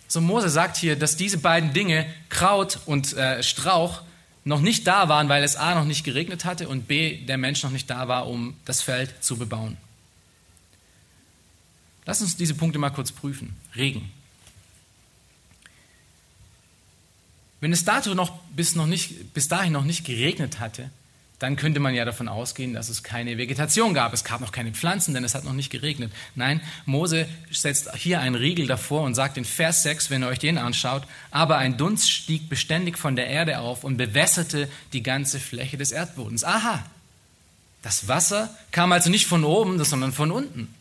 [0.08, 4.02] So Mose sagt hier, dass diese beiden Dinge, Kraut und äh, Strauch,
[4.46, 7.64] noch nicht da waren, weil es A noch nicht geregnet hatte und B der Mensch
[7.64, 9.78] noch nicht da war, um das Feld zu bebauen.
[12.06, 13.56] Lass uns diese Punkte mal kurz prüfen.
[13.76, 14.12] Regen.
[17.62, 20.90] Wenn es dato noch bis, noch nicht, bis dahin noch nicht geregnet hatte,
[21.44, 24.14] dann könnte man ja davon ausgehen, dass es keine Vegetation gab.
[24.14, 26.14] Es gab noch keine Pflanzen, denn es hat noch nicht geregnet.
[26.36, 30.40] Nein, Mose setzt hier einen Riegel davor und sagt in Vers 6, wenn ihr euch
[30.40, 35.38] den anschaut, aber ein Dunst stieg beständig von der Erde auf und bewässerte die ganze
[35.38, 36.46] Fläche des Erdbodens.
[36.46, 36.82] Aha,
[37.82, 40.74] das Wasser kam also nicht von oben, sondern von unten.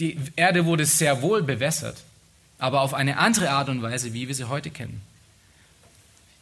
[0.00, 1.98] Die Erde wurde sehr wohl bewässert,
[2.58, 5.00] aber auf eine andere Art und Weise, wie wir sie heute kennen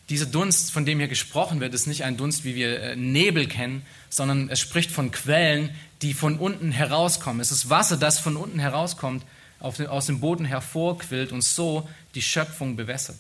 [0.09, 3.47] dieser Dunst, von dem hier gesprochen wird, ist nicht ein Dunst, wie wir äh, Nebel
[3.47, 5.71] kennen, sondern es spricht von Quellen,
[6.03, 7.41] die von unten herauskommen.
[7.41, 9.25] Es ist Wasser, das von unten herauskommt,
[9.61, 13.19] aus dem Boden hervorquillt und so die Schöpfung bewässert.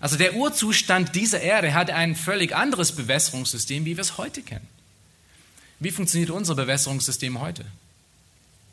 [0.00, 4.66] Also der Urzustand dieser Erde hatte ein völlig anderes Bewässerungssystem, wie wir es heute kennen.
[5.78, 7.64] Wie funktioniert unser Bewässerungssystem heute?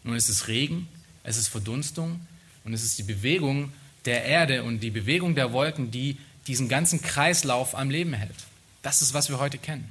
[0.04, 0.88] Nun ist es Regen,
[1.24, 2.20] es ist Verdunstung
[2.64, 3.72] und es ist die Bewegung
[4.06, 6.18] der Erde und die Bewegung der Wolken, die
[6.52, 8.36] diesen ganzen Kreislauf am Leben hält.
[8.82, 9.90] Das ist, was wir heute kennen.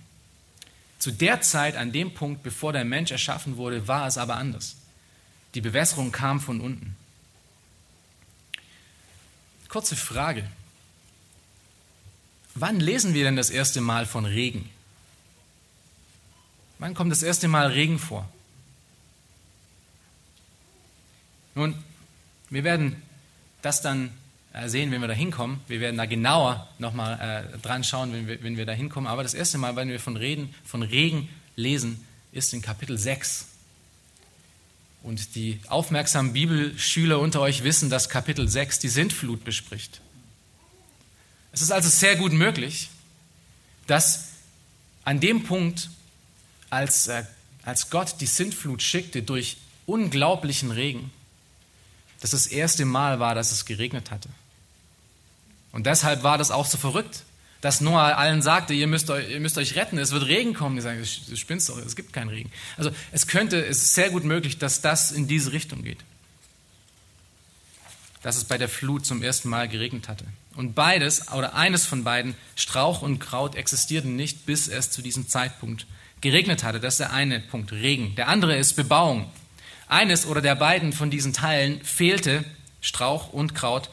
[0.98, 4.76] Zu der Zeit, an dem Punkt, bevor der Mensch erschaffen wurde, war es aber anders.
[5.54, 6.96] Die Bewässerung kam von unten.
[9.70, 10.46] Kurze Frage.
[12.54, 14.68] Wann lesen wir denn das erste Mal von Regen?
[16.78, 18.28] Wann kommt das erste Mal Regen vor?
[21.54, 21.82] Nun,
[22.50, 23.00] wir werden
[23.62, 24.12] das dann
[24.66, 25.60] sehen, wenn wir da hinkommen.
[25.68, 29.08] Wir werden da genauer nochmal äh, dran schauen, wenn wir, wenn wir da hinkommen.
[29.08, 33.46] Aber das erste Mal, wenn wir von, Reden, von Regen lesen, ist in Kapitel 6.
[35.02, 40.00] Und die aufmerksamen Bibelschüler unter euch wissen, dass Kapitel 6 die Sintflut bespricht.
[41.52, 42.90] Es ist also sehr gut möglich,
[43.86, 44.28] dass
[45.04, 45.90] an dem Punkt,
[46.68, 47.24] als, äh,
[47.62, 51.10] als Gott die Sintflut schickte durch unglaublichen Regen,
[52.20, 54.28] dass das erste Mal war, dass es geregnet hatte.
[55.72, 57.24] Und deshalb war das auch so verrückt,
[57.60, 60.76] dass Noah allen sagte, ihr müsst, euch, ihr müsst euch retten, es wird Regen kommen.
[60.76, 62.50] Die sagen, du spinnst doch, es gibt keinen Regen.
[62.76, 65.98] Also es könnte, es ist sehr gut möglich, dass das in diese Richtung geht.
[68.22, 70.24] Dass es bei der Flut zum ersten Mal geregnet hatte.
[70.56, 75.28] Und beides, oder eines von beiden, Strauch und Kraut, existierten nicht, bis es zu diesem
[75.28, 75.86] Zeitpunkt
[76.20, 76.80] geregnet hatte.
[76.80, 78.14] Das ist der eine Punkt, Regen.
[78.16, 79.30] Der andere ist Bebauung.
[79.86, 82.44] Eines oder der beiden von diesen Teilen fehlte,
[82.80, 83.90] Strauch und Kraut,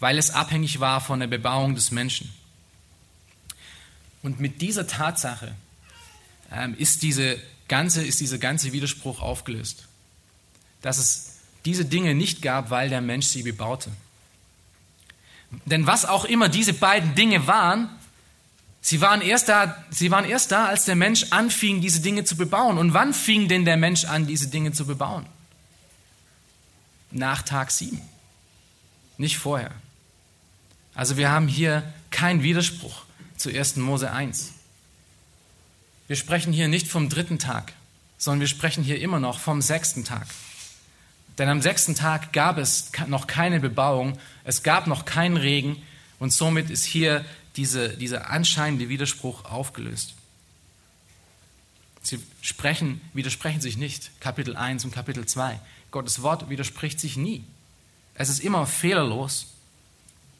[0.00, 2.32] weil es abhängig war von der Bebauung des Menschen.
[4.22, 5.54] Und mit dieser Tatsache
[6.52, 9.86] ähm, ist, diese ganze, ist dieser ganze Widerspruch aufgelöst.
[10.82, 13.90] Dass es diese Dinge nicht gab, weil der Mensch sie bebaute.
[15.64, 17.88] Denn was auch immer diese beiden Dinge waren,
[18.80, 22.36] sie waren, erst da, sie waren erst da, als der Mensch anfing, diese Dinge zu
[22.36, 22.78] bebauen.
[22.78, 25.26] Und wann fing denn der Mensch an, diese Dinge zu bebauen?
[27.10, 28.00] Nach Tag 7.
[29.16, 29.72] Nicht vorher.
[30.98, 33.04] Also wir haben hier keinen Widerspruch
[33.36, 33.76] zu 1.
[33.76, 34.52] Mose 1.
[36.08, 37.72] Wir sprechen hier nicht vom dritten Tag,
[38.18, 40.26] sondern wir sprechen hier immer noch vom sechsten Tag.
[41.38, 45.80] Denn am sechsten Tag gab es noch keine Bebauung, es gab noch keinen Regen
[46.18, 50.14] und somit ist hier diese, dieser anscheinende Widerspruch aufgelöst.
[52.02, 55.60] Sie sprechen, widersprechen sich nicht, Kapitel 1 und Kapitel 2.
[55.92, 57.44] Gottes Wort widerspricht sich nie.
[58.14, 59.54] Es ist immer fehlerlos,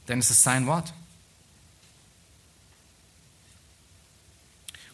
[0.08, 0.92] denn es ist sein Wort.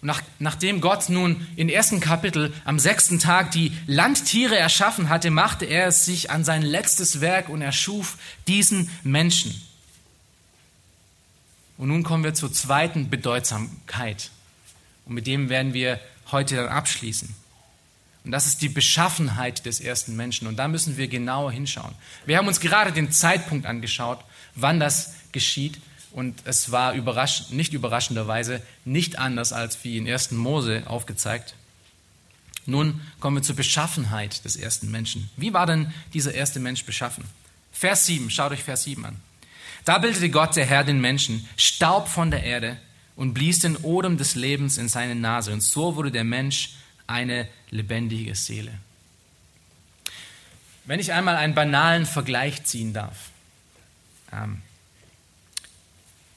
[0.01, 5.31] Und nach, nachdem Gott nun im ersten Kapitel am sechsten Tag die Landtiere erschaffen hatte,
[5.31, 9.59] machte er es sich an sein letztes Werk und erschuf diesen Menschen.
[11.79, 14.31] Und nun kommen wir zur zweiten Bedeutsamkeit.
[15.07, 15.99] Und mit dem werden wir
[16.31, 17.35] heute dann abschließen.
[18.25, 20.49] Und das ist die Beschaffenheit des ersten Menschen.
[20.49, 21.95] Und da müssen wir genauer hinschauen.
[22.25, 25.79] Wir haben uns gerade den Zeitpunkt angeschaut, wann das geschieht.
[26.13, 30.31] Und es war überrasch nicht überraschenderweise nicht anders als wie in 1.
[30.33, 31.55] Mose aufgezeigt.
[32.67, 35.29] Nun kommen wir zur Beschaffenheit des ersten Menschen.
[35.37, 37.25] Wie war denn dieser erste Mensch beschaffen?
[37.73, 39.17] Vers 7, schaut euch Vers 7 an.
[39.85, 42.79] Da bildete Gott der Herr den Menschen, Staub von der Erde
[43.17, 45.53] und blies den Odem des Lebens in seine Nase.
[45.53, 46.71] Und so wurde der Mensch
[47.07, 48.73] eine lebendige Seele.
[50.87, 53.31] Wenn ich einmal einen banalen Vergleich ziehen darf.
[54.35, 54.63] Ähm,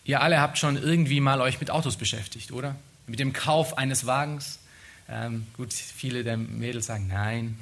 [0.08, 2.78] Ihr alle habt schon irgendwie mal euch mit Autos beschäftigt, oder?
[3.08, 4.60] Mit dem Kauf eines Wagens.
[5.10, 7.60] Ähm, gut, viele der Mädels sagen nein,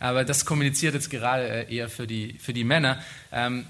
[0.00, 3.00] aber das kommuniziert jetzt gerade äh, eher für die, für die Männer.
[3.30, 3.64] Ähm,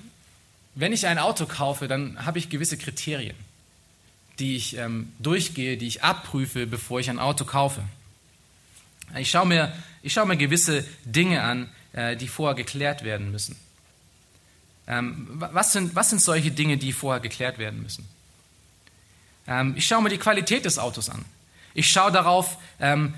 [0.74, 3.36] wenn ich ein Auto kaufe, dann habe ich gewisse Kriterien,
[4.38, 7.82] die ich ähm, durchgehe, die ich abprüfe, bevor ich ein Auto kaufe.
[9.18, 13.56] Ich schaue mir, ich schaue mir gewisse Dinge an, äh, die vorher geklärt werden müssen.
[14.88, 18.08] Ähm, was, sind, was sind solche Dinge, die vorher geklärt werden müssen?
[19.46, 21.24] Ähm, ich schaue mir die Qualität des Autos an.
[21.74, 23.14] Ich schaue darauf, ähm,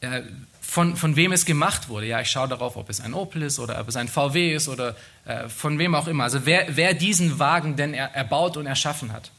[0.00, 0.22] äh,
[0.60, 2.06] von, von wem es gemacht wurde.
[2.06, 4.68] Ja, ich schaue darauf, ob es ein Opel ist oder ob es ein VW ist
[4.68, 4.94] oder
[5.24, 6.24] äh, von wem auch immer.
[6.24, 9.30] Also wer, wer diesen Wagen denn er, erbaut und erschaffen hat.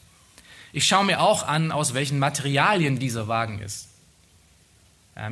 [0.74, 3.88] Ich schaue mir auch an, aus welchen Materialien dieser Wagen ist.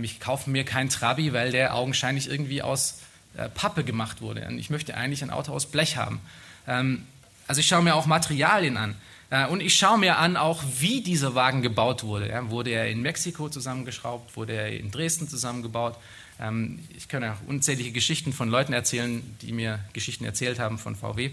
[0.01, 2.99] Ich kaufe mir keinen Trabi, weil der augenscheinlich irgendwie aus
[3.35, 4.45] äh, Pappe gemacht wurde.
[4.47, 6.19] Und ich möchte eigentlich ein Auto aus Blech haben.
[6.67, 7.03] Ähm,
[7.47, 8.95] also ich schaue mir auch Materialien an.
[9.29, 12.31] Äh, und ich schaue mir an auch, wie dieser Wagen gebaut wurde.
[12.49, 14.35] wurde er in Mexiko zusammengeschraubt?
[14.35, 15.97] Wurde er in Dresden zusammengebaut?
[16.39, 20.95] Ähm, ich kann auch unzählige Geschichten von Leuten erzählen, die mir Geschichten erzählt haben von
[20.95, 21.31] VW.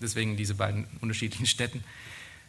[0.00, 1.82] Deswegen diese beiden unterschiedlichen Städten.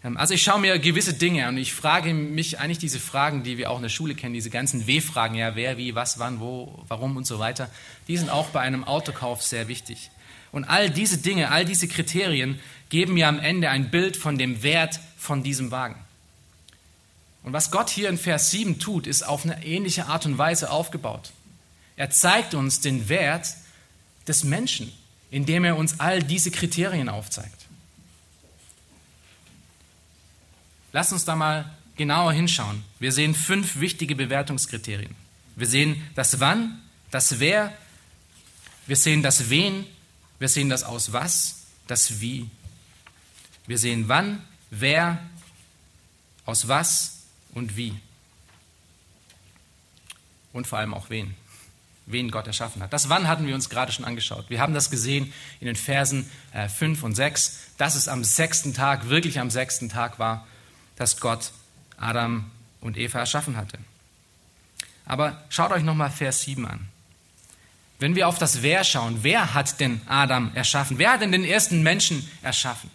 [0.03, 3.43] Ähm, also ich schaue mir gewisse Dinge an und ich frage mich eigentlich diese Fragen,
[3.43, 6.39] die wir auch in der Schule kennen, diese ganzen W-Fragen, ja, wer, wie, was, wann,
[6.39, 7.69] wo, warum und so weiter,
[8.07, 10.11] die sind auch bei einem Autokauf sehr wichtig.
[10.51, 14.63] Und all diese Dinge, all diese Kriterien geben mir am Ende ein Bild von dem
[14.63, 15.95] Wert von diesem Wagen.
[17.43, 20.69] Und was Gott hier in Vers 7 tut, ist auf eine ähnliche Art und Weise
[20.69, 21.31] aufgebaut.
[21.95, 23.47] Er zeigt uns den Wert
[24.27, 24.91] des Menschen,
[25.31, 27.56] indem er uns all diese Kriterien aufzeigt.
[30.91, 32.83] Lass uns da mal genauer hinschauen.
[32.99, 35.15] Wir sehen fünf wichtige Bewertungskriterien.
[35.55, 36.79] Wir sehen das Wann,
[37.11, 37.73] das Wer,
[38.85, 39.85] wir sehen das Wen,
[40.39, 42.49] wir sehen das Aus was, das Wie.
[43.65, 45.19] Wir sehen wann, wer,
[46.45, 47.23] aus was
[47.53, 47.93] und wie.
[50.53, 51.35] Und vor allem auch wen.
[52.05, 52.93] wen Gott erschaffen hat.
[52.93, 54.49] Das Wann hatten wir uns gerade schon angeschaut.
[54.49, 58.73] Wir haben das gesehen in den Versen äh, 5 und 6, dass es am sechsten
[58.73, 60.47] Tag, wirklich am sechsten Tag war,
[60.97, 61.51] dass Gott
[61.95, 63.77] Adam und Eva erschaffen hatte.
[65.05, 66.87] Aber schaut euch nochmal Vers 7 an.
[67.99, 70.99] Wenn wir auf das Wer schauen, wer hat denn Adam erschaffen?
[70.99, 72.91] Wer hat denn den ersten Menschen erschaffen?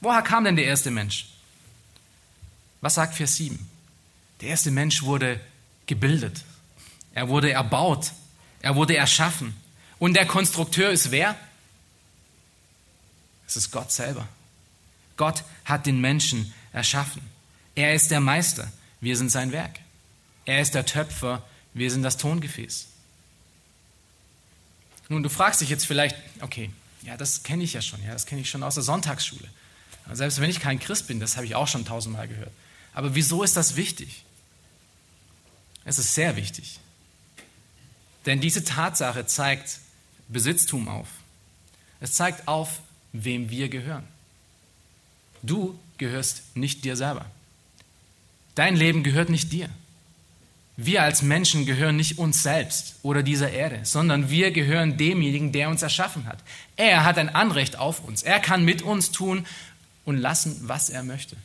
[0.00, 1.28] Woher kam denn der erste Mensch?
[2.80, 3.68] Was sagt Vers 7?
[4.40, 5.38] Der erste Mensch wurde
[5.86, 6.44] gebildet.
[7.12, 8.12] Er wurde erbaut.
[8.62, 9.54] Er wurde erschaffen.
[9.98, 11.36] Und der Konstrukteur ist wer?
[13.46, 14.26] Es ist Gott selber.
[15.16, 17.22] Gott hat den Menschen erschaffen.
[17.74, 18.70] Er ist der Meister.
[19.00, 19.78] Wir sind sein Werk.
[20.44, 21.42] Er ist der Töpfer.
[21.74, 22.86] Wir sind das Tongefäß.
[25.08, 26.70] Nun, du fragst dich jetzt vielleicht, okay,
[27.02, 29.48] ja, das kenne ich ja schon, ja, das kenne ich schon aus der Sonntagsschule.
[30.12, 32.52] Selbst wenn ich kein Christ bin, das habe ich auch schon tausendmal gehört.
[32.94, 34.24] Aber wieso ist das wichtig?
[35.84, 36.78] Es ist sehr wichtig.
[38.26, 39.80] Denn diese Tatsache zeigt
[40.28, 41.08] Besitztum auf.
[42.00, 42.80] Es zeigt auf,
[43.12, 44.06] wem wir gehören.
[45.42, 47.26] Du gehörst nicht dir selber.
[48.56, 49.68] Dein Leben gehört nicht dir.
[50.76, 55.68] Wir als Menschen gehören nicht uns selbst oder dieser Erde, sondern wir gehören demjenigen, der
[55.68, 56.38] uns erschaffen hat.
[56.76, 58.22] Er hat ein Anrecht auf uns.
[58.22, 59.46] Er kann mit uns tun
[60.04, 61.36] und lassen, was er möchte.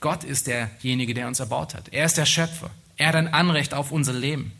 [0.00, 1.88] Gott ist derjenige, der uns erbaut hat.
[1.90, 2.70] Er ist der Schöpfer.
[2.96, 4.52] Er hat ein Anrecht auf unser Leben.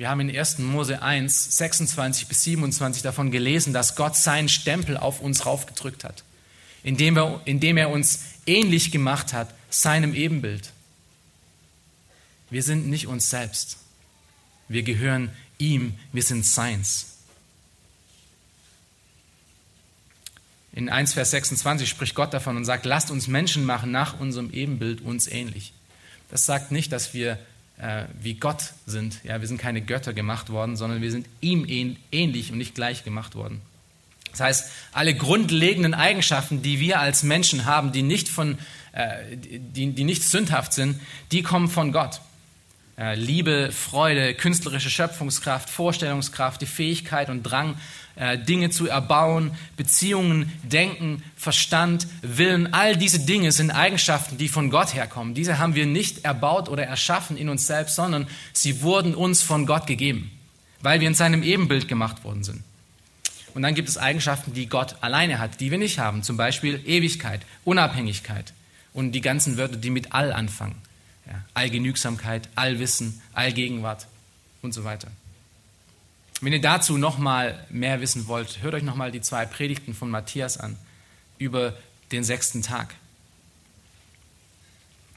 [0.00, 0.60] Wir haben in 1.
[0.60, 6.24] Mose 1, 26 bis 27 davon gelesen, dass Gott seinen Stempel auf uns raufgedrückt hat,
[6.82, 10.72] indem er, indem er uns ähnlich gemacht hat, seinem Ebenbild.
[12.48, 13.76] Wir sind nicht uns selbst.
[14.68, 17.18] Wir gehören ihm, wir sind seins.
[20.72, 24.50] In 1 Vers 26 spricht Gott davon und sagt, lasst uns Menschen machen nach unserem
[24.50, 25.74] Ebenbild uns ähnlich.
[26.30, 27.38] Das sagt nicht, dass wir
[27.80, 29.20] äh, wie Gott sind.
[29.24, 33.04] Ja, wir sind keine Götter gemacht worden, sondern wir sind ihm ähnlich und nicht gleich
[33.04, 33.60] gemacht worden.
[34.32, 38.58] Das heißt, alle grundlegenden Eigenschaften, die wir als Menschen haben, die nicht, von,
[38.92, 41.00] äh, die, die nicht sündhaft sind,
[41.32, 42.20] die kommen von Gott.
[42.96, 47.76] Äh, Liebe, Freude, künstlerische Schöpfungskraft, Vorstellungskraft, die Fähigkeit und Drang,
[48.20, 54.68] äh, Dinge zu erbauen, Beziehungen, Denken, Verstand, Willen, all diese Dinge sind Eigenschaften, die von
[54.68, 55.34] Gott herkommen.
[55.34, 59.64] Diese haben wir nicht erbaut oder erschaffen in uns selbst, sondern sie wurden uns von
[59.64, 60.30] Gott gegeben,
[60.82, 62.62] weil wir in seinem Ebenbild gemacht worden sind.
[63.54, 66.80] Und dann gibt es Eigenschaften, die Gott alleine hat, die wir nicht haben, zum Beispiel
[66.84, 68.52] Ewigkeit, Unabhängigkeit
[68.92, 70.76] und die ganzen Wörter, die mit all anfangen.
[71.54, 74.06] Allgenügsamkeit, Allwissen, Allgegenwart
[74.60, 75.08] und so weiter.
[76.40, 79.94] Wenn ihr dazu noch mal mehr wissen wollt, hört euch noch mal die zwei Predigten
[79.94, 80.78] von Matthias an
[81.38, 81.74] über
[82.12, 82.94] den sechsten Tag.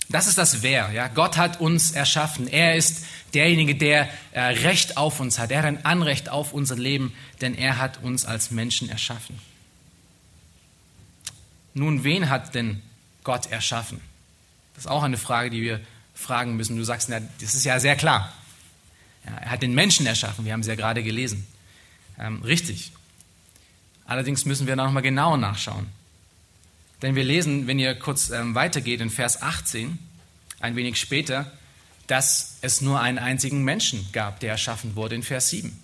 [0.09, 0.91] Das ist das Wer.
[0.91, 1.07] Ja?
[1.07, 2.47] Gott hat uns erschaffen.
[2.47, 5.49] Er ist derjenige, der äh, Recht auf uns hat.
[5.49, 9.39] Er hat ein Anrecht auf unser Leben, denn er hat uns als Menschen erschaffen.
[11.73, 12.81] Nun, wen hat denn
[13.23, 14.01] Gott erschaffen?
[14.75, 15.79] Das ist auch eine Frage, die wir
[16.13, 16.77] fragen müssen.
[16.77, 18.31] Du sagst, na, das ist ja sehr klar.
[19.25, 21.47] Ja, er hat den Menschen erschaffen, wir haben es ja gerade gelesen.
[22.19, 22.91] Ähm, richtig.
[24.05, 25.87] Allerdings müssen wir nochmal genau nachschauen.
[27.01, 29.97] Denn wir lesen, wenn ihr kurz ähm, weitergeht, in Vers 18,
[30.59, 31.51] ein wenig später,
[32.07, 35.77] dass es nur einen einzigen Menschen gab, der erschaffen wurde in Vers 7.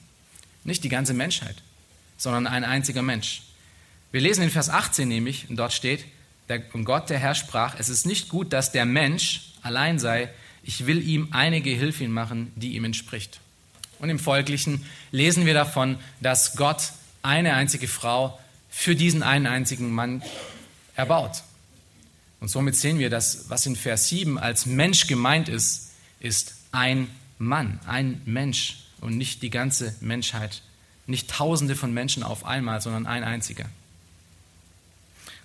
[0.64, 1.56] Nicht die ganze Menschheit,
[2.18, 3.44] sondern ein einziger Mensch.
[4.12, 6.06] Wir lesen in Vers 18 nämlich, und dort steht,
[6.50, 10.30] der, Gott, der Herr, sprach, es ist nicht gut, dass der Mensch allein sei,
[10.64, 13.40] ich will ihm eine Gehilfin machen, die ihm entspricht.
[14.00, 19.92] Und im Folglichen lesen wir davon, dass Gott eine einzige Frau für diesen einen einzigen
[19.92, 20.22] Mann
[20.96, 21.44] erbaut.
[22.40, 27.10] Und somit sehen wir, dass was in Vers 7 als Mensch gemeint ist, ist ein
[27.38, 30.62] Mann, ein Mensch und nicht die ganze Menschheit.
[31.08, 33.66] Nicht tausende von Menschen auf einmal, sondern ein einziger.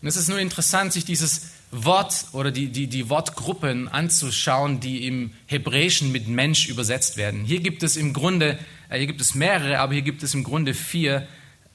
[0.02, 5.06] Und es ist nur interessant, sich dieses Wort oder die, die, die Wortgruppen anzuschauen, die
[5.06, 7.44] im Hebräischen mit Mensch übersetzt werden.
[7.44, 8.58] Hier gibt es im Grunde,
[8.88, 11.26] äh, hier gibt es mehrere, aber hier gibt es im Grunde vier,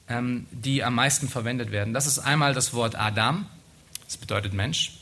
[0.08, 1.92] ähm, die am meisten verwendet werden.
[1.92, 3.46] Das ist einmal das Wort Adam,
[4.06, 4.92] das bedeutet Mensch.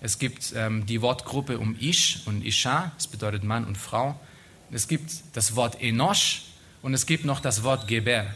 [0.00, 4.18] Es gibt ähm, die Wortgruppe um Ish und Isha, das bedeutet Mann und Frau.
[4.70, 6.44] Es gibt das Wort Enosh
[6.80, 8.26] und es gibt noch das Wort Geber.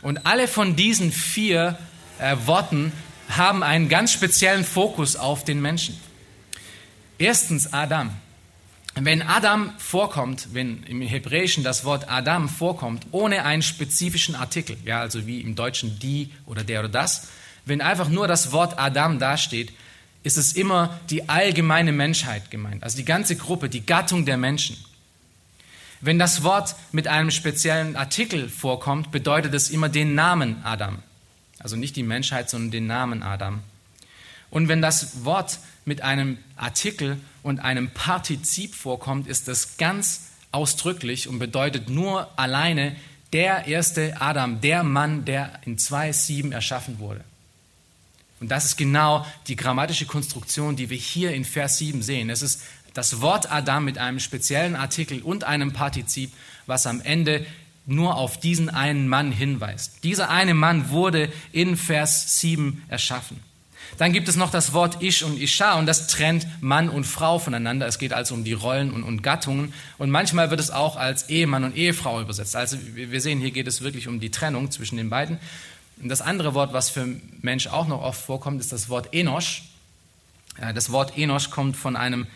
[0.00, 1.76] Und alle von diesen vier
[2.20, 2.92] äh, Worten
[3.36, 5.98] haben einen ganz speziellen Fokus auf den Menschen.
[7.18, 8.10] Erstens Adam.
[8.94, 15.00] Wenn Adam vorkommt, wenn im Hebräischen das Wort Adam vorkommt, ohne einen spezifischen Artikel, ja,
[15.00, 17.28] also wie im Deutschen die oder der oder das,
[17.64, 19.72] wenn einfach nur das Wort Adam dasteht,
[20.22, 24.76] ist es immer die allgemeine Menschheit gemeint, also die ganze Gruppe, die Gattung der Menschen.
[26.00, 31.02] Wenn das Wort mit einem speziellen Artikel vorkommt, bedeutet es immer den Namen Adam.
[31.60, 33.62] Also nicht die Menschheit, sondern den Namen Adam.
[34.50, 41.28] Und wenn das Wort mit einem Artikel und einem Partizip vorkommt, ist das ganz ausdrücklich
[41.28, 42.96] und bedeutet nur alleine
[43.32, 47.24] der erste Adam, der Mann, der in 2,7 erschaffen wurde.
[48.40, 52.30] Und das ist genau die grammatische Konstruktion, die wir hier in Vers 7 sehen.
[52.30, 52.62] Es ist
[52.94, 56.32] das Wort Adam mit einem speziellen Artikel und einem Partizip,
[56.66, 57.46] was am Ende
[57.90, 60.04] nur auf diesen einen Mann hinweist.
[60.04, 63.40] Dieser eine Mann wurde in Vers 7 erschaffen.
[63.98, 67.38] Dann gibt es noch das Wort Ish und Isha und das trennt Mann und Frau
[67.38, 67.86] voneinander.
[67.86, 69.74] Es geht also um die Rollen und, und Gattungen.
[69.98, 72.56] Und manchmal wird es auch als Ehemann und Ehefrau übersetzt.
[72.56, 75.38] Also wir sehen, hier geht es wirklich um die Trennung zwischen den beiden.
[76.00, 77.06] Und das andere Wort, was für
[77.42, 79.64] Mensch auch noch oft vorkommt, ist das Wort Enosch.
[80.74, 82.26] Das Wort Enosch kommt von einem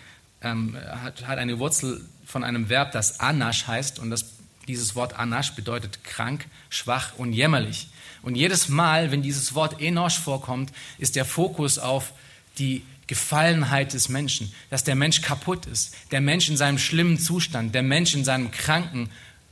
[0.45, 3.99] ähm, hat, hat eine Wurzel von einem Verb, das Anasch heißt.
[3.99, 4.34] Und das,
[4.67, 7.89] dieses Wort Anasch bedeutet krank, schwach und jämmerlich.
[8.23, 12.13] Und jedes Mal, wenn dieses Wort Enosch vorkommt, ist der Fokus auf
[12.59, 17.75] die Gefallenheit des Menschen, dass der Mensch kaputt ist, der Mensch in seinem schlimmen Zustand,
[17.75, 19.11] der Mensch in seinem kranken,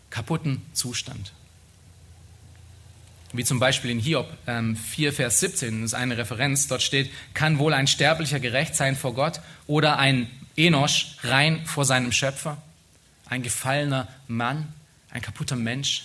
[0.08, 1.32] kaputten Zustand.
[3.34, 7.10] Wie zum Beispiel in Hiob ähm, 4, Vers 17, das ist eine Referenz, dort steht,
[7.34, 12.60] kann wohl ein Sterblicher gerecht sein vor Gott oder ein Enosch rein vor seinem Schöpfer,
[13.26, 14.72] ein gefallener Mann,
[15.12, 16.04] ein kaputter Mensch.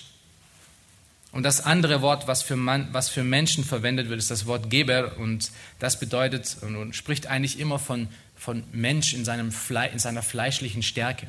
[1.32, 4.70] Und das andere Wort, was für, Mann, was für Menschen verwendet wird, ist das Wort
[4.70, 5.18] Geber.
[5.18, 10.22] Und das bedeutet und spricht eigentlich immer von, von Mensch in, seinem Fle in seiner
[10.22, 11.28] fleischlichen Stärke.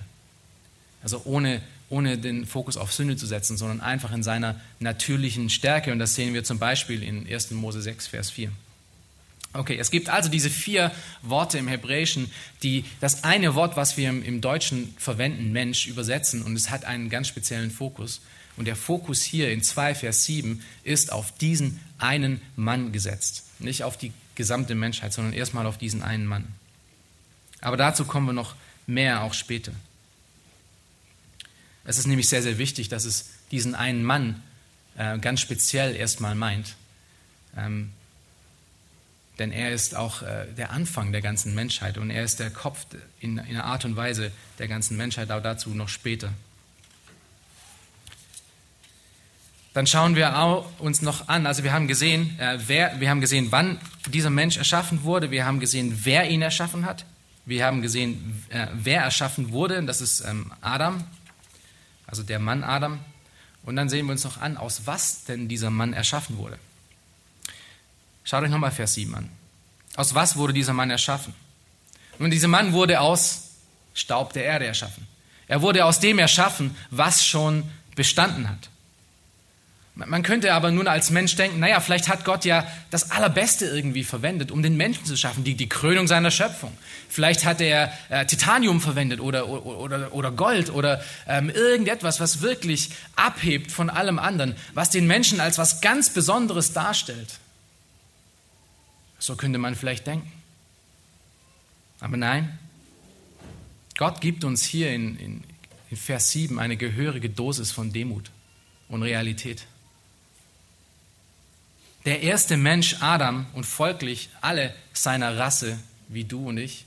[1.03, 5.93] Also ohne, ohne den Fokus auf Sünde zu setzen, sondern einfach in seiner natürlichen Stärke.
[5.93, 7.51] Und das sehen wir zum Beispiel in 1.
[7.53, 8.51] Mose 6, Vers 4.
[9.55, 10.93] Okay, es gibt also diese vier
[11.23, 12.31] Worte im Hebräischen,
[12.63, 17.09] die das eine Wort, was wir im, Deutschen verwenden, Mensch, übersetzen und es hat einen
[17.09, 18.21] ganz speziellen Fokus.
[18.57, 23.45] Und der Fokus hier in 2 Vers 7 ist auf diesen einen Mann gesetzt.
[23.59, 26.47] Nicht auf die gesamte Menschheit, sondern erstmal auf diesen einen Mann.
[27.61, 28.55] Aber dazu kommen wir noch
[28.87, 29.73] mehr auch später.
[31.85, 34.43] Es ist nämlich sehr, sehr wichtig, dass es diesen einen Mann
[34.97, 36.77] äh, ganz speziell erstmal meint.
[37.57, 37.93] Ähm,
[39.39, 42.87] denn er ist auch äh, der Anfang der ganzen Menschheit und er ist der Kopf
[43.21, 46.31] in, in einer Art und Weise der ganzen Menschheit, aber dazu noch später.
[49.75, 53.49] Dann schauen wir uns noch an, also wir haben gesehen, äh, wer, wir haben gesehen,
[53.51, 53.79] wann
[54.09, 57.05] dieser Mensch erschaffen wurde, wir haben gesehen, wer ihn erschaffen hat,
[57.47, 61.05] wir haben gesehen, äh, wer erschaffen wurde, das ist ähm, Adam,
[62.07, 62.99] also der Mann Adam.
[63.63, 66.59] Und dann sehen wir uns noch an, aus was denn dieser Mann erschaffen wurde.
[68.29, 69.31] Schaut euch nochmal Vers 7 an.
[69.97, 71.33] Aus was wurde dieser Mann erschaffen?
[72.19, 73.53] Und dieser Mann wurde aus
[73.95, 75.07] Staub der Erde erschaffen.
[75.47, 77.65] Er wurde aus dem erschaffen, was schon
[77.97, 78.69] bestanden hat.
[79.95, 84.05] Man könnte aber nun als Mensch denken, naja, vielleicht hat Gott ja das Allerbeste irgendwie
[84.05, 86.77] verwendet, um den Menschen zu schaffen, die, die Krönung seiner Schöpfung.
[87.09, 92.91] Vielleicht hat er äh, Titanium verwendet oder, oder, oder Gold oder ähm, irgendetwas, was wirklich
[93.17, 97.39] abhebt von allem anderen, was den Menschen als was ganz Besonderes darstellt.
[99.19, 100.31] So könnte man vielleicht denken.
[102.01, 102.59] Aber nein,
[103.97, 105.45] Gott gibt uns hier in, in,
[105.91, 108.31] in Vers 7 eine gehörige Dosis von Demut
[108.89, 109.67] und Realität.
[112.05, 116.87] Der erste Mensch Adam und folglich alle seiner Rasse, wie du und ich,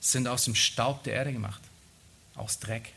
[0.00, 1.60] sind aus dem Staub der Erde gemacht,
[2.34, 2.92] aus Dreck.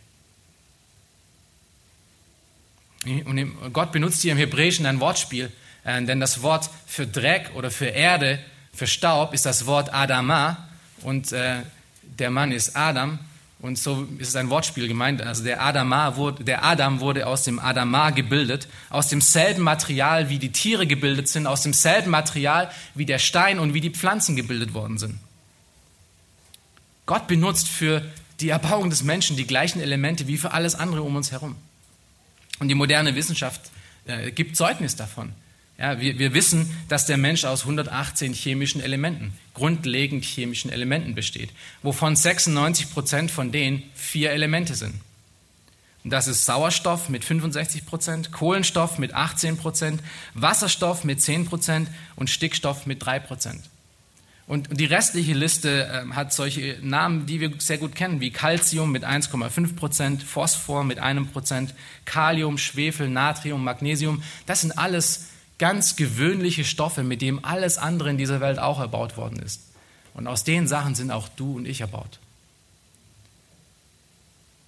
[3.05, 5.51] Und Gott benutzt hier im Hebräischen ein Wortspiel,
[5.85, 8.39] äh, denn das Wort für Dreck oder für Erde,
[8.73, 10.67] für Staub ist das Wort Adama
[11.03, 11.61] und äh,
[12.01, 13.19] der Mann ist Adam
[13.59, 15.21] und so ist es ein Wortspiel gemeint.
[15.21, 20.39] Also der, Adama wurde, der Adam wurde aus dem Adama gebildet, aus demselben Material, wie
[20.39, 24.73] die Tiere gebildet sind, aus demselben Material, wie der Stein und wie die Pflanzen gebildet
[24.73, 25.19] worden sind.
[27.05, 28.03] Gott benutzt für
[28.39, 31.55] die Erbauung des Menschen die gleichen Elemente wie für alles andere um uns herum.
[32.59, 33.61] Und die moderne Wissenschaft
[34.05, 35.33] äh, gibt Zeugnis davon.
[35.77, 41.49] Ja, wir, wir wissen, dass der Mensch aus 118 chemischen Elementen, grundlegend chemischen Elementen besteht,
[41.81, 44.95] wovon 96 Prozent von denen vier Elemente sind.
[46.05, 50.01] Und das ist Sauerstoff mit 65 Prozent, Kohlenstoff mit 18 Prozent,
[50.33, 53.61] Wasserstoff mit 10 Prozent und Stickstoff mit 3 Prozent.
[54.47, 58.91] Und die restliche Liste äh, hat solche Namen, die wir sehr gut kennen, wie Calcium
[58.91, 61.73] mit 1,5 Prozent, Phosphor mit einem Prozent,
[62.05, 64.21] Kalium, Schwefel, Natrium, Magnesium.
[64.45, 69.17] Das sind alles ganz gewöhnliche Stoffe, mit denen alles andere in dieser Welt auch erbaut
[69.17, 69.61] worden ist.
[70.13, 72.19] Und aus den Sachen sind auch du und ich erbaut.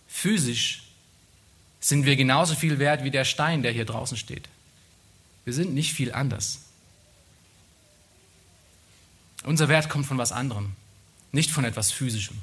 [0.08, 0.84] Physisch
[1.80, 4.50] sind wir genauso viel wert wie der Stein, der hier draußen steht.
[5.46, 6.60] Wir sind nicht viel anders.
[9.44, 10.76] Unser Wert kommt von was anderem,
[11.32, 12.38] nicht von etwas Physischem.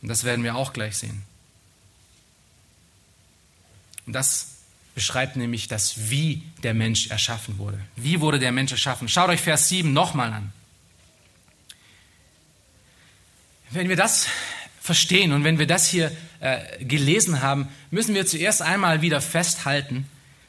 [0.00, 1.22] Und das werden wir auch gleich sehen.
[4.06, 4.51] Und das
[4.94, 7.80] beschreibt nämlich das, wie der Mensch erschaffen wurde.
[7.96, 9.08] Wie wurde der Mensch erschaffen?
[9.08, 10.52] Schaut euch Vers 7 nochmal an.
[13.70, 14.26] Wenn wir das
[14.80, 20.06] verstehen und wenn wir das hier äh, gelesen haben, müssen wir zuerst einmal wieder festhalten,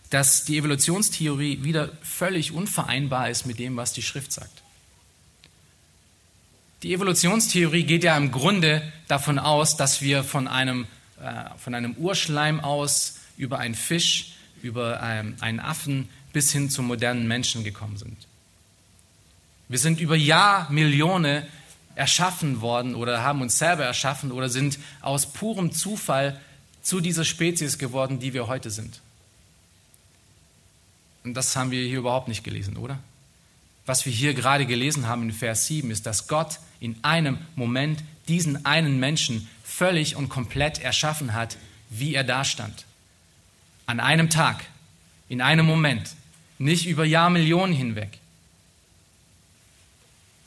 [0.09, 4.61] dass die Evolutionstheorie wieder völlig unvereinbar ist mit dem, was die Schrift sagt.
[6.83, 10.85] Die Evolutionstheorie geht ja im Grunde davon aus, dass wir von einem,
[11.21, 14.32] äh, von einem Urschleim aus über einen Fisch,
[14.63, 18.17] über ähm, einen Affen bis hin zum modernen Menschen gekommen sind.
[19.69, 21.43] Wir sind über Jahrmillionen
[21.95, 26.39] erschaffen worden oder haben uns selber erschaffen oder sind aus purem Zufall
[26.81, 28.99] zu dieser Spezies geworden, die wir heute sind.
[31.23, 32.99] Und das haben wir hier überhaupt nicht gelesen, oder?
[33.85, 38.03] Was wir hier gerade gelesen haben in Vers 7 ist, dass Gott in einem Moment
[38.27, 41.57] diesen einen Menschen völlig und komplett erschaffen hat,
[41.89, 42.85] wie er dastand.
[43.85, 44.65] An einem Tag,
[45.29, 46.15] in einem Moment,
[46.57, 48.19] nicht über Jahrmillionen hinweg.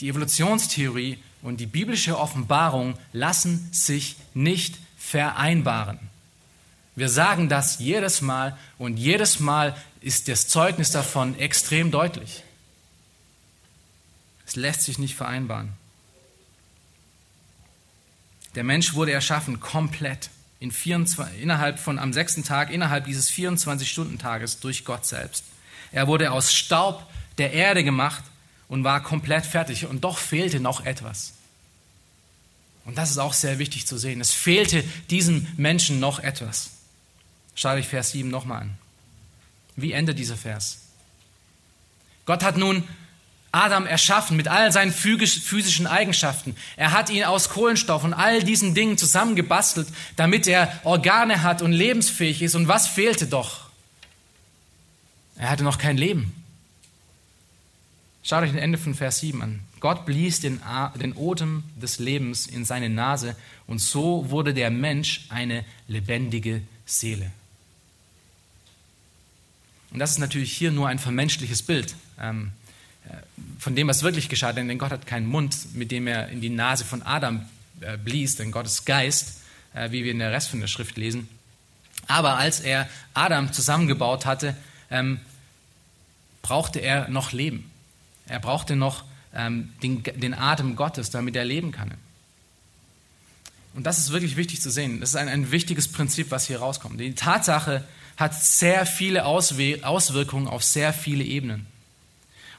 [0.00, 5.98] Die Evolutionstheorie und die biblische Offenbarung lassen sich nicht vereinbaren.
[6.96, 12.42] Wir sagen das jedes Mal und jedes Mal ist das Zeugnis davon extrem deutlich.
[14.46, 15.72] Es lässt sich nicht vereinbaren.
[18.54, 24.60] Der Mensch wurde erschaffen komplett in 24, innerhalb von am sechsten Tag, innerhalb dieses 24-Stunden-Tages
[24.60, 25.44] durch Gott selbst.
[25.92, 27.06] Er wurde aus Staub
[27.38, 28.24] der Erde gemacht
[28.68, 29.86] und war komplett fertig.
[29.86, 31.34] Und doch fehlte noch etwas.
[32.84, 34.20] Und das ist auch sehr wichtig zu sehen.
[34.20, 36.70] Es fehlte diesem Menschen noch etwas.
[37.54, 38.78] Schaut euch Vers 7 nochmal an.
[39.74, 40.78] Wie endet dieser Vers?
[42.24, 42.84] Gott hat nun
[43.56, 46.54] Adam erschaffen mit all seinen physischen Eigenschaften.
[46.76, 51.72] Er hat ihn aus Kohlenstoff und all diesen Dingen zusammengebastelt, damit er Organe hat und
[51.72, 52.54] lebensfähig ist.
[52.54, 53.70] Und was fehlte doch?
[55.36, 56.32] Er hatte noch kein Leben.
[58.22, 59.60] Schaut euch das Ende von Vers 7 an.
[59.80, 60.60] Gott blies den,
[61.00, 63.36] den Odem des Lebens in seine Nase
[63.66, 67.30] und so wurde der Mensch eine lebendige Seele.
[69.92, 71.94] Und das ist natürlich hier nur ein vermenschliches Bild.
[73.10, 73.16] Ähm,
[73.58, 76.50] von dem, was wirklich geschah, denn Gott hat keinen Mund, mit dem er in die
[76.50, 77.46] Nase von Adam
[77.80, 79.40] äh, blies, denn Gott ist Geist,
[79.74, 81.28] äh, wie wir in der Rest von der Schrift lesen.
[82.06, 84.56] Aber als er Adam zusammengebaut hatte,
[84.90, 85.20] ähm,
[86.42, 87.70] brauchte er noch Leben.
[88.26, 89.04] Er brauchte noch
[89.34, 91.92] ähm, den, den Atem Gottes, damit er leben kann.
[93.74, 95.00] Und das ist wirklich wichtig zu sehen.
[95.00, 96.98] Das ist ein, ein wichtiges Prinzip, was hier rauskommt.
[96.98, 97.84] Die Tatsache
[98.16, 101.66] hat sehr viele Auswirkungen auf sehr viele Ebenen.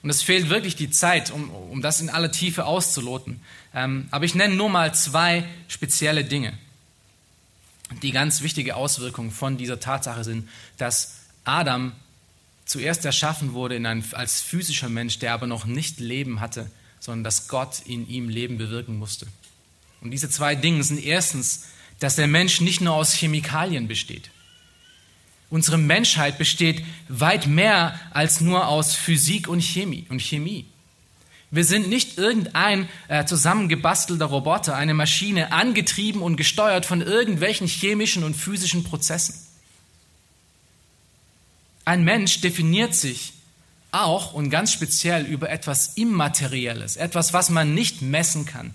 [0.04, 3.40] Und es fehlt wirklich die Zeit, um, um das in aller Tiefe auszuloten.
[3.74, 6.54] Ähm, aber ich nenne nur mal zwei spezielle Dinge,
[8.02, 11.94] die ganz wichtige Auswirkungen von dieser Tatsache sind, dass Adam
[12.66, 16.70] zuerst erschaffen wurde ein, als physischer Mensch, der aber noch nicht Leben hatte,
[17.00, 19.28] sondern dass Gott in ihm Leben bewirken musste.
[20.02, 21.66] Und diese zwei Dinge sind erstens,
[22.00, 24.30] dass der Mensch nicht nur aus Chemikalien besteht.
[25.50, 30.06] Unsere Menschheit besteht weit mehr als nur aus Physik und Chemie.
[30.10, 30.66] Und Chemie.
[31.50, 38.26] Wir sind nicht irgendein äh, zusammengebastelter Roboter, eine Maschine, angetrieben und gesteuert von irgendwelchen chemischen
[38.26, 39.36] und physischen Prozessen.
[41.86, 43.32] Ein Mensch definiert sich
[43.92, 48.74] auch und ganz speziell über etwas Immaterielles, etwas, was man nicht messen kann,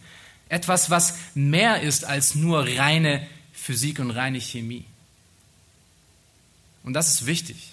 [0.48, 4.86] etwas, was mehr ist als nur reine Physik und reine Chemie.
[6.82, 7.70] Und das ist wichtig,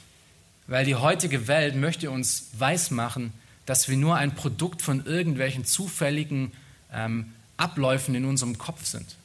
[0.68, 3.34] weil die heutige Welt möchte uns weismachen,
[3.66, 6.52] dass wir nur ein Produkt von irgendwelchen zufälligen
[6.94, 9.16] ähm, Abläufen in unserem Kopf sind.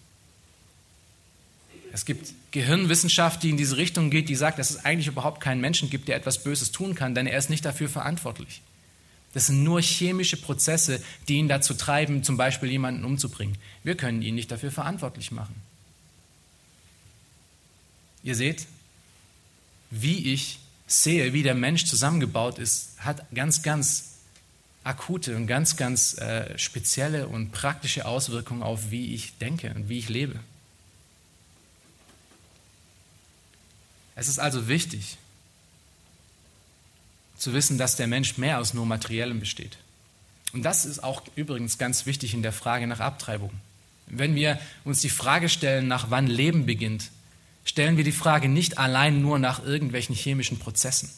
[1.93, 5.61] Es gibt Gehirnwissenschaft, die in diese Richtung geht, die sagt, dass es eigentlich überhaupt keinen
[5.61, 8.63] Menschen gibt, der etwas Böses tun kann, denn er ist nicht dafür verantwortlich.
[9.33, 13.59] Das sind nur chemische Prozesse, die ihn dazu treiben, zum Beispiel jemanden umzubringen.
[13.83, 15.55] Wir können ihn nicht dafür verantwortlich machen.
[18.23, 18.67] Ihr seht,
[20.03, 24.15] wie ich sehe, wie der Mensch zusammengebaut ist, hat ganz, ganz
[24.83, 29.99] akute und ganz, ganz äh, spezielle und praktische Auswirkungen auf, wie ich denke und wie
[29.99, 30.39] ich lebe.
[34.15, 35.17] Es ist also wichtig
[37.37, 39.79] zu wissen, dass der Mensch mehr aus nur Materiellem besteht.
[40.53, 43.51] Und das ist auch übrigens ganz wichtig in der Frage nach Abtreibung.
[44.07, 47.11] Wenn wir uns die Frage stellen, nach wann Leben beginnt,
[47.65, 51.11] stellen wir die Frage nicht allein nur nach irgendwelchen chemischen Prozessen,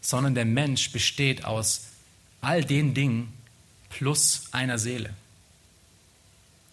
[0.00, 1.86] sondern der Mensch besteht aus
[2.40, 3.32] all den Dingen
[3.88, 5.14] plus einer Seele.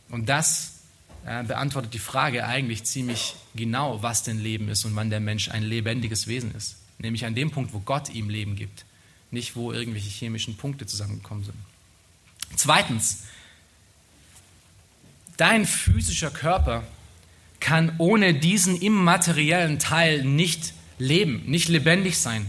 [0.09, 0.79] Und das
[1.25, 5.49] äh, beantwortet die Frage eigentlich ziemlich genau, was denn Leben ist und wann der Mensch
[5.49, 6.77] ein lebendiges Wesen ist.
[6.97, 8.85] Nämlich an dem Punkt, wo Gott ihm Leben gibt,
[9.29, 11.57] nicht wo irgendwelche chemischen Punkte zusammengekommen sind.
[12.55, 13.23] Zweitens,
[15.37, 16.83] dein physischer Körper
[17.59, 22.45] kann ohne diesen immateriellen Teil nicht leben, nicht lebendig sein.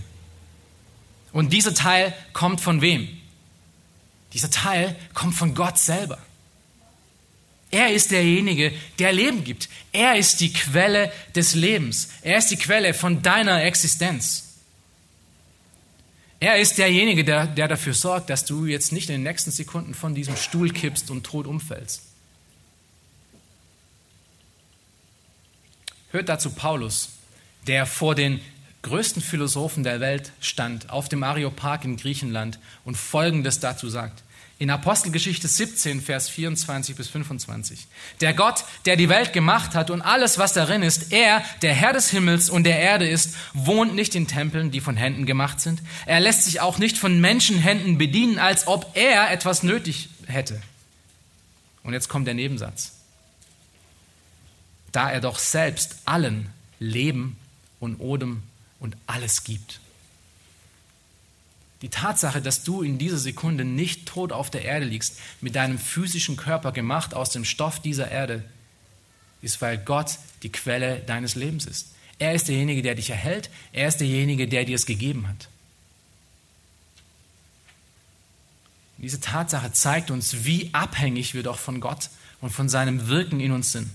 [1.33, 3.09] Und dieser Teil kommt von wem?
[4.33, 6.19] Dieser Teil kommt von Gott selber.
[7.71, 9.69] Er ist derjenige, der Leben gibt.
[9.93, 12.09] Er ist die Quelle des Lebens.
[12.23, 14.51] Er ist die Quelle von deiner Existenz.
[16.41, 19.95] Er ist derjenige, der, der dafür sorgt, dass du jetzt nicht in den nächsten Sekunden
[19.95, 22.03] von diesem Stuhl kippst und tot umfällst.
[26.11, 27.11] Hört dazu Paulus,
[27.67, 28.41] der vor den
[28.83, 34.23] größten Philosophen der Welt stand, auf dem Areopag in Griechenland und Folgendes dazu sagt.
[34.59, 37.87] In Apostelgeschichte 17, Vers 24 bis 25.
[38.21, 41.95] Der Gott, der die Welt gemacht hat und alles, was darin ist, er, der Herr
[41.95, 45.81] des Himmels und der Erde ist, wohnt nicht in Tempeln, die von Händen gemacht sind.
[46.05, 50.61] Er lässt sich auch nicht von Menschenhänden bedienen, als ob er etwas nötig hätte.
[51.83, 53.00] Und jetzt kommt der Nebensatz.
[54.93, 57.37] Da er doch selbst allen Leben
[57.79, 58.43] und Odem
[58.79, 59.81] und alles gibt.
[61.83, 65.79] Die Tatsache, dass du in dieser Sekunde nicht tot auf der Erde liegst, mit deinem
[65.79, 68.45] physischen Körper gemacht aus dem Stoff dieser Erde,
[69.41, 71.89] ist, weil Gott die Quelle deines Lebens ist.
[72.19, 73.49] Er ist derjenige, der dich erhält.
[73.73, 75.49] Er ist derjenige, der dir es gegeben hat.
[78.99, 82.11] Diese Tatsache zeigt uns, wie abhängig wir doch von Gott
[82.43, 83.91] und von seinem Wirken in uns sind.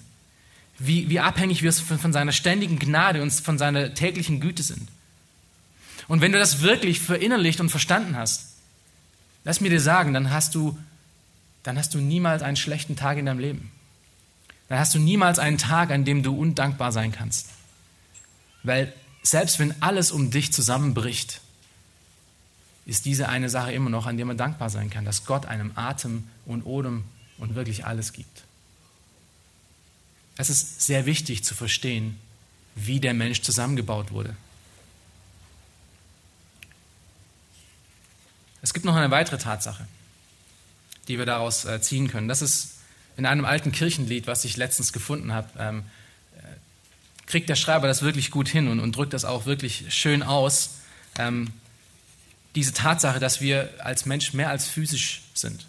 [0.78, 4.90] Wie, wie abhängig wir von, von seiner ständigen Gnade und von seiner täglichen Güte sind.
[6.08, 8.56] Und wenn du das wirklich verinnerlicht und verstanden hast,
[9.44, 10.78] lass mir dir sagen, dann hast du,
[11.64, 13.72] dann hast du niemals einen schlechten Tag in deinem Leben.
[14.70, 17.50] Dann hast du niemals einen Tag, an dem du undankbar sein kannst.
[18.64, 21.42] Weil selbst wenn alles um dich zusammenbricht,
[22.86, 25.72] ist diese eine Sache immer noch, an der man dankbar sein kann, dass Gott einem
[25.76, 27.04] Atem und Odem
[27.38, 28.45] und wirklich alles gibt.
[30.38, 32.20] Es ist sehr wichtig zu verstehen,
[32.76, 34.36] wie der Mensch zusammengebaut wurde.
[38.62, 39.88] Es gibt noch eine weitere Tatsache,
[41.08, 42.28] die wir daraus äh, ziehen können.
[42.28, 42.76] Das ist
[43.16, 45.84] in einem alten Kirchenlied, was ich letztens gefunden habe, ähm,
[46.38, 50.78] äh, kriegt der Schreiber das wirklich gut hin und, drückt das auch wirklich schön aus.
[51.18, 51.54] Ähm,
[52.56, 55.66] diese Tatsache, dass wir als Mensch mehr als physisch sind.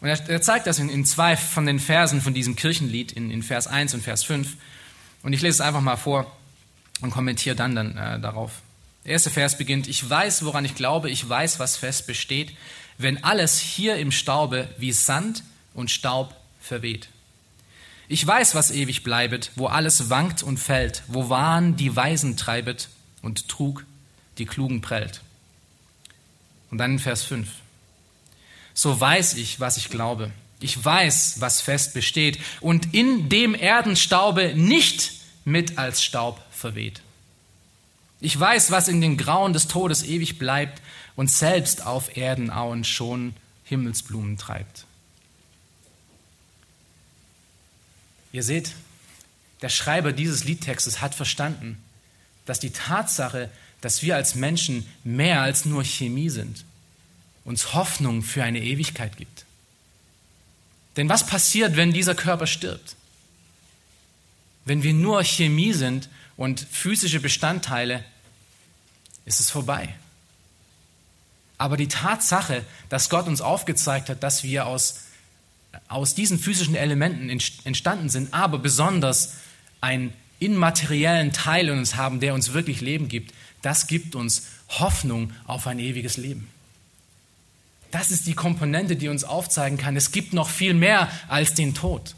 [0.00, 3.30] Und er, er zeigt das in, in, zwei von den Versen von diesem Kirchenlied, in,
[3.30, 4.56] in, Vers 1 und Vers 5.
[5.22, 6.30] Und ich lese es einfach mal vor
[7.00, 8.62] und kommentiere dann, dann äh, darauf.
[9.04, 12.52] Der erste Vers beginnt, ich weiß, woran ich glaube, ich weiß, was fest besteht,
[12.98, 15.42] wenn alles hier im Staube wie Sand
[15.74, 17.08] und Staub verweht.
[18.08, 22.88] Ich weiß, was ewig bleibet, wo alles wankt und fällt, wo Wahn die Weisen treibet
[23.22, 23.84] und Trug
[24.38, 25.22] die Klugen prellt.
[26.70, 27.48] Und dann in Vers 5.
[28.76, 30.30] So weiß ich, was ich glaube.
[30.60, 35.12] Ich weiß, was fest besteht und in dem Erdenstaube nicht
[35.46, 37.00] mit als Staub verweht.
[38.20, 40.82] Ich weiß, was in den Grauen des Todes ewig bleibt
[41.16, 44.84] und selbst auf Erdenauen schon Himmelsblumen treibt.
[48.30, 48.72] Ihr seht,
[49.62, 51.82] der Schreiber dieses Liedtextes hat verstanden,
[52.44, 53.50] dass die Tatsache,
[53.80, 56.66] dass wir als Menschen mehr als nur Chemie sind,
[57.46, 59.46] uns Hoffnung für eine Ewigkeit gibt.
[60.96, 62.96] Denn was passiert, wenn dieser Körper stirbt?
[64.64, 68.04] Wenn wir nur Chemie sind und physische Bestandteile,
[69.24, 69.94] ist es vorbei.
[71.56, 75.04] Aber die Tatsache, dass Gott uns aufgezeigt hat, dass wir aus,
[75.88, 79.34] aus diesen physischen Elementen entstanden sind, aber besonders
[79.80, 83.32] einen immateriellen Teil in uns haben, der uns wirklich Leben gibt,
[83.62, 86.50] das gibt uns Hoffnung auf ein ewiges Leben.
[87.96, 91.72] Das ist die Komponente, die uns aufzeigen kann, es gibt noch viel mehr als den
[91.72, 92.14] Tod.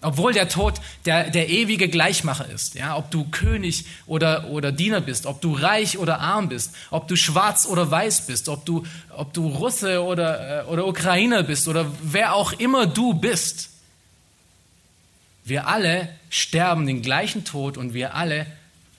[0.00, 0.74] Obwohl der Tod
[1.06, 2.76] der, der ewige Gleichmacher ist.
[2.76, 2.96] Ja?
[2.96, 7.16] Ob du König oder, oder Diener bist, ob du reich oder arm bist, ob du
[7.16, 11.90] schwarz oder weiß bist, ob du, ob du Russe oder, äh, oder Ukrainer bist oder
[12.00, 13.70] wer auch immer du bist.
[15.44, 18.46] Wir alle sterben den gleichen Tod und wir alle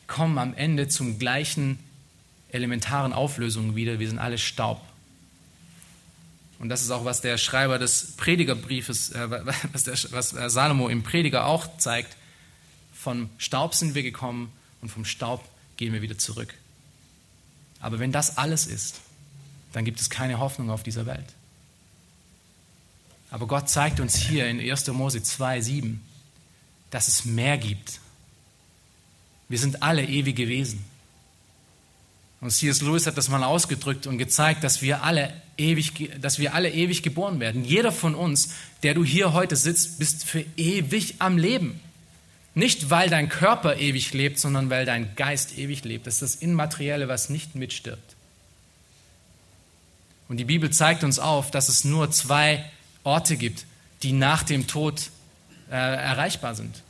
[0.05, 1.79] kommen am Ende zum gleichen
[2.49, 3.99] elementaren Auflösung wieder.
[3.99, 4.81] Wir sind alle Staub.
[6.59, 9.29] Und das ist auch, was der Schreiber des Predigerbriefes, äh,
[9.73, 12.15] was, der, was äh, Salomo im Prediger auch zeigt.
[12.93, 14.51] Vom Staub sind wir gekommen
[14.81, 15.43] und vom Staub
[15.77, 16.53] gehen wir wieder zurück.
[17.79, 19.01] Aber wenn das alles ist,
[19.73, 21.33] dann gibt es keine Hoffnung auf dieser Welt.
[23.29, 24.87] Aber Gott zeigt uns hier in 1.
[24.87, 26.01] Mose 2, 7,
[26.89, 27.99] dass es mehr gibt.
[29.49, 30.83] Wir sind alle ewige Wesen.
[32.41, 32.81] Und C.S.
[32.81, 37.03] Lewis hat das mal ausgedrückt und gezeigt, dass wir, alle ewig, dass wir alle ewig
[37.03, 37.63] geboren werden.
[37.63, 38.53] Jeder von uns,
[38.83, 41.79] der du hier heute sitzt, bist für ewig am Leben.
[42.53, 46.07] Nicht, weil dein Körper ewig lebt, sondern weil dein Geist ewig lebt.
[46.07, 48.15] Das ist das Immaterielle, was nicht mitstirbt.
[50.27, 52.63] Und die Bibel zeigt uns auf, dass es nur zwei
[53.03, 53.65] Orte gibt,
[54.03, 55.09] die nach dem Tod
[55.69, 56.81] äh, erreichbar sind,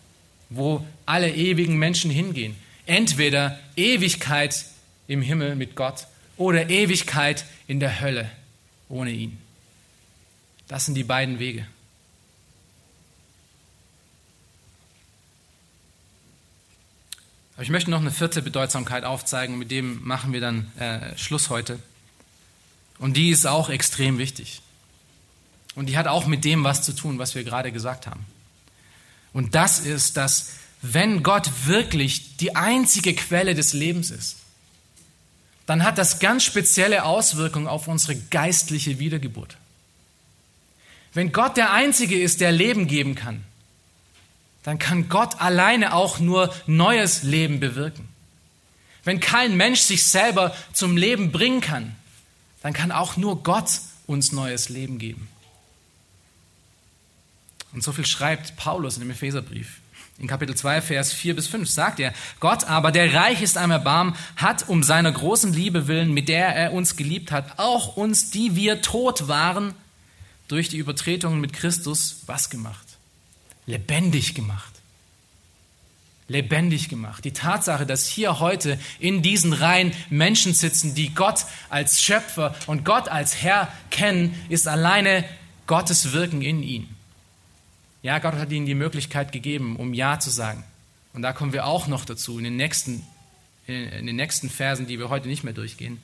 [0.49, 2.55] wo alle ewigen Menschen hingehen.
[2.85, 4.65] Entweder Ewigkeit
[5.07, 6.07] im Himmel mit Gott
[6.37, 8.29] oder Ewigkeit in der Hölle
[8.89, 9.37] ohne ihn.
[10.67, 11.67] Das sind die beiden Wege.
[17.55, 21.49] Aber ich möchte noch eine vierte Bedeutsamkeit aufzeigen mit dem machen wir dann äh, Schluss
[21.49, 21.79] heute.
[22.99, 24.61] Und die ist auch extrem wichtig.
[25.75, 28.25] Und die hat auch mit dem was zu tun, was wir gerade gesagt haben.
[29.33, 34.37] Und das ist, dass wenn Gott wirklich die einzige Quelle des Lebens ist,
[35.65, 39.57] dann hat das ganz spezielle Auswirkungen auf unsere geistliche Wiedergeburt.
[41.13, 43.43] Wenn Gott der Einzige ist, der Leben geben kann,
[44.63, 48.07] dann kann Gott alleine auch nur neues Leben bewirken.
[49.03, 51.95] Wenn kein Mensch sich selber zum Leben bringen kann,
[52.61, 55.27] dann kann auch nur Gott uns neues Leben geben.
[57.71, 59.79] Und so viel schreibt Paulus in dem Epheserbrief.
[60.17, 63.71] In Kapitel 2, Vers 4 bis 5 sagt er, Gott aber, der reich ist am
[63.71, 68.29] Erbarmen, hat um seiner großen Liebe willen, mit der er uns geliebt hat, auch uns,
[68.31, 69.73] die wir tot waren,
[70.47, 72.85] durch die Übertretungen mit Christus was gemacht?
[73.65, 74.71] Lebendig gemacht.
[76.27, 77.25] Lebendig gemacht.
[77.25, 82.85] Die Tatsache, dass hier heute in diesen Reihen Menschen sitzen, die Gott als Schöpfer und
[82.85, 85.25] Gott als Herr kennen, ist alleine
[85.67, 86.94] Gottes Wirken in ihnen.
[88.05, 90.63] Ja, Gott hat ihnen die Möglichkeit gegeben, um Ja zu sagen.
[91.13, 93.01] Und da kommen wir auch noch dazu in den nächsten,
[93.65, 95.97] in den nächsten Versen, die wir heute nicht mehr durchgehen.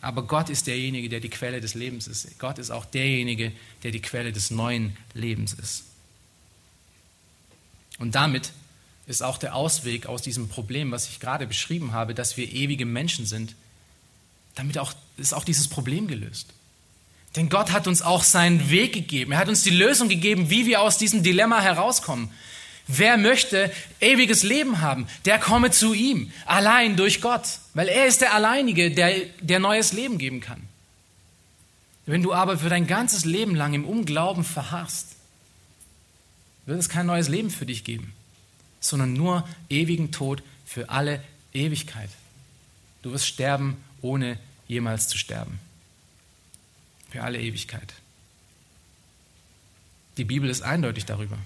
[0.00, 2.38] Aber Gott ist derjenige, der die Quelle des Lebens ist.
[2.38, 3.50] Gott ist auch derjenige,
[3.82, 5.86] der die Quelle des neuen Lebens ist.
[7.98, 8.52] Und damit
[9.08, 12.86] ist auch der Ausweg aus diesem Problem, was ich gerade beschrieben habe, dass wir ewige
[12.86, 13.56] Menschen sind,
[14.54, 16.54] damit auch, ist auch dieses Problem gelöst.
[17.36, 19.32] Denn Gott hat uns auch seinen Weg gegeben.
[19.32, 22.30] Er hat uns die Lösung gegeben, wie wir aus diesem Dilemma herauskommen.
[22.86, 23.70] Wer möchte
[24.00, 27.42] ewiges Leben haben, der komme zu ihm, allein durch Gott,
[27.74, 30.62] weil er ist der Alleinige, der, der neues Leben geben kann.
[32.06, 35.16] Wenn du aber für dein ganzes Leben lang im Unglauben verharrst,
[36.64, 38.14] wird es kein neues Leben für dich geben,
[38.80, 41.22] sondern nur ewigen Tod für alle
[41.52, 42.08] Ewigkeit.
[43.02, 45.60] Du wirst sterben, ohne jemals zu sterben
[47.10, 47.94] für alle Ewigkeit.
[50.16, 51.38] Die Bibel ist eindeutig darüber.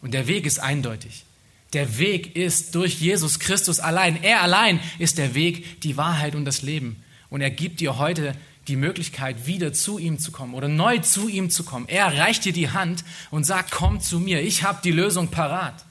[0.00, 1.24] Und der Weg ist eindeutig.
[1.72, 4.22] Der Weg ist durch Jesus Christus allein.
[4.22, 7.02] Er allein ist der Weg, die Wahrheit und das Leben.
[7.30, 8.36] Und er gibt dir heute
[8.68, 11.88] die Möglichkeit, wieder zu ihm zu kommen oder neu zu ihm zu kommen.
[11.88, 15.84] Er reicht dir die Hand und sagt, komm zu mir, ich habe die Lösung parat.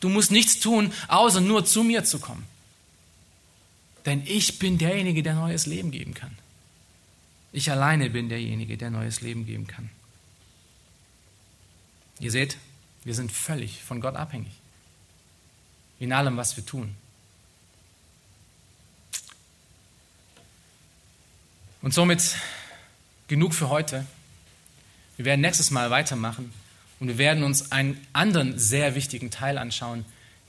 [0.00, 2.44] Du musst nichts tun, außer nur zu mir zu kommen.
[4.06, 6.36] Denn ich bin derjenige, der neues Leben geben kann.
[7.54, 9.88] Ich alleine bin derjenige, der neues Leben geben kann.
[12.18, 12.56] Ihr seht,
[13.04, 14.50] wir sind völlig von Gott abhängig.
[16.00, 16.96] In allem, was wir tun.
[21.80, 22.34] Und somit
[23.28, 24.04] genug für heute.
[25.16, 26.52] Wir werden nächstes Mal weitermachen
[26.98, 30.04] und wir werden uns einen anderen sehr wichtigen Teil anschauen,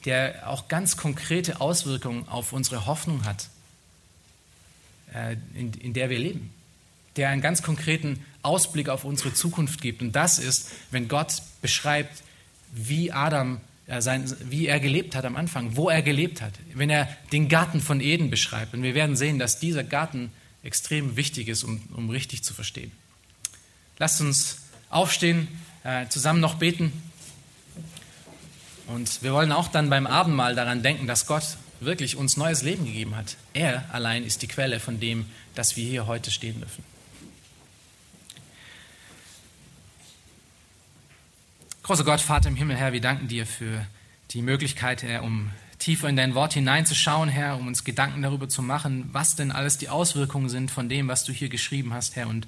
[0.05, 3.49] der auch ganz konkrete Auswirkungen auf unsere Hoffnung hat,
[5.13, 6.51] äh, in, in der wir leben
[7.15, 10.01] der einen ganz konkreten Ausblick auf unsere Zukunft gibt.
[10.01, 12.23] Und das ist, wenn Gott beschreibt,
[12.73, 16.53] wie Adam, äh, sein, wie er gelebt hat am Anfang, wo er gelebt hat.
[16.73, 18.73] Wenn er den Garten von Eden beschreibt.
[18.73, 20.31] Und wir werden sehen, dass dieser Garten
[20.63, 22.91] extrem wichtig ist, um, um richtig zu verstehen.
[23.97, 24.57] Lasst uns
[24.89, 25.47] aufstehen,
[25.83, 26.91] äh, zusammen noch beten.
[28.87, 32.85] Und wir wollen auch dann beim Abendmahl daran denken, dass Gott wirklich uns neues Leben
[32.85, 33.37] gegeben hat.
[33.53, 36.83] Er allein ist die Quelle von dem, dass wir hier heute stehen dürfen.
[41.85, 43.85] Großer Gott, Vater im Himmel, Herr, wir danken dir für
[44.31, 48.63] die Möglichkeit, Herr, um tiefer in dein Wort hineinzuschauen, Herr, um uns Gedanken darüber zu
[48.63, 52.27] machen, was denn alles die Auswirkungen sind von dem, was du hier geschrieben hast, Herr.
[52.27, 52.47] Und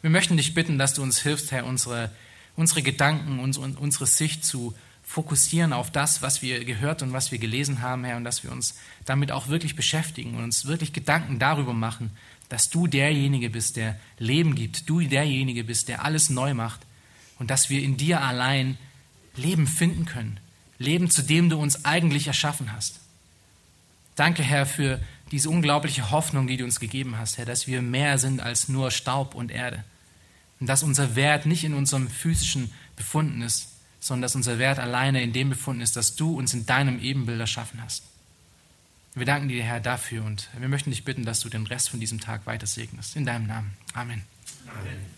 [0.00, 2.12] wir möchten dich bitten, dass du uns hilfst, Herr, unsere,
[2.54, 7.40] unsere Gedanken, unsere, unsere Sicht zu fokussieren auf das, was wir gehört und was wir
[7.40, 11.40] gelesen haben, Herr, und dass wir uns damit auch wirklich beschäftigen und uns wirklich Gedanken
[11.40, 12.12] darüber machen,
[12.48, 16.86] dass du derjenige bist, der Leben gibt, du derjenige bist, der alles neu macht
[17.38, 18.76] und dass wir in dir allein
[19.36, 20.40] Leben finden können,
[20.78, 23.00] Leben, zu dem du uns eigentlich erschaffen hast.
[24.16, 28.18] Danke, Herr, für diese unglaubliche Hoffnung, die du uns gegeben hast, Herr, dass wir mehr
[28.18, 29.84] sind als nur Staub und Erde
[30.60, 33.68] und dass unser Wert nicht in unserem physischen Befunden ist,
[34.00, 37.40] sondern dass unser Wert alleine in dem befunden ist, dass du uns in deinem Ebenbild
[37.40, 38.04] erschaffen hast.
[39.14, 41.98] Wir danken dir, Herr, dafür und wir möchten dich bitten, dass du den Rest von
[41.98, 43.16] diesem Tag weiter segnest.
[43.16, 43.72] In deinem Namen.
[43.94, 44.22] Amen.
[44.68, 45.17] Amen.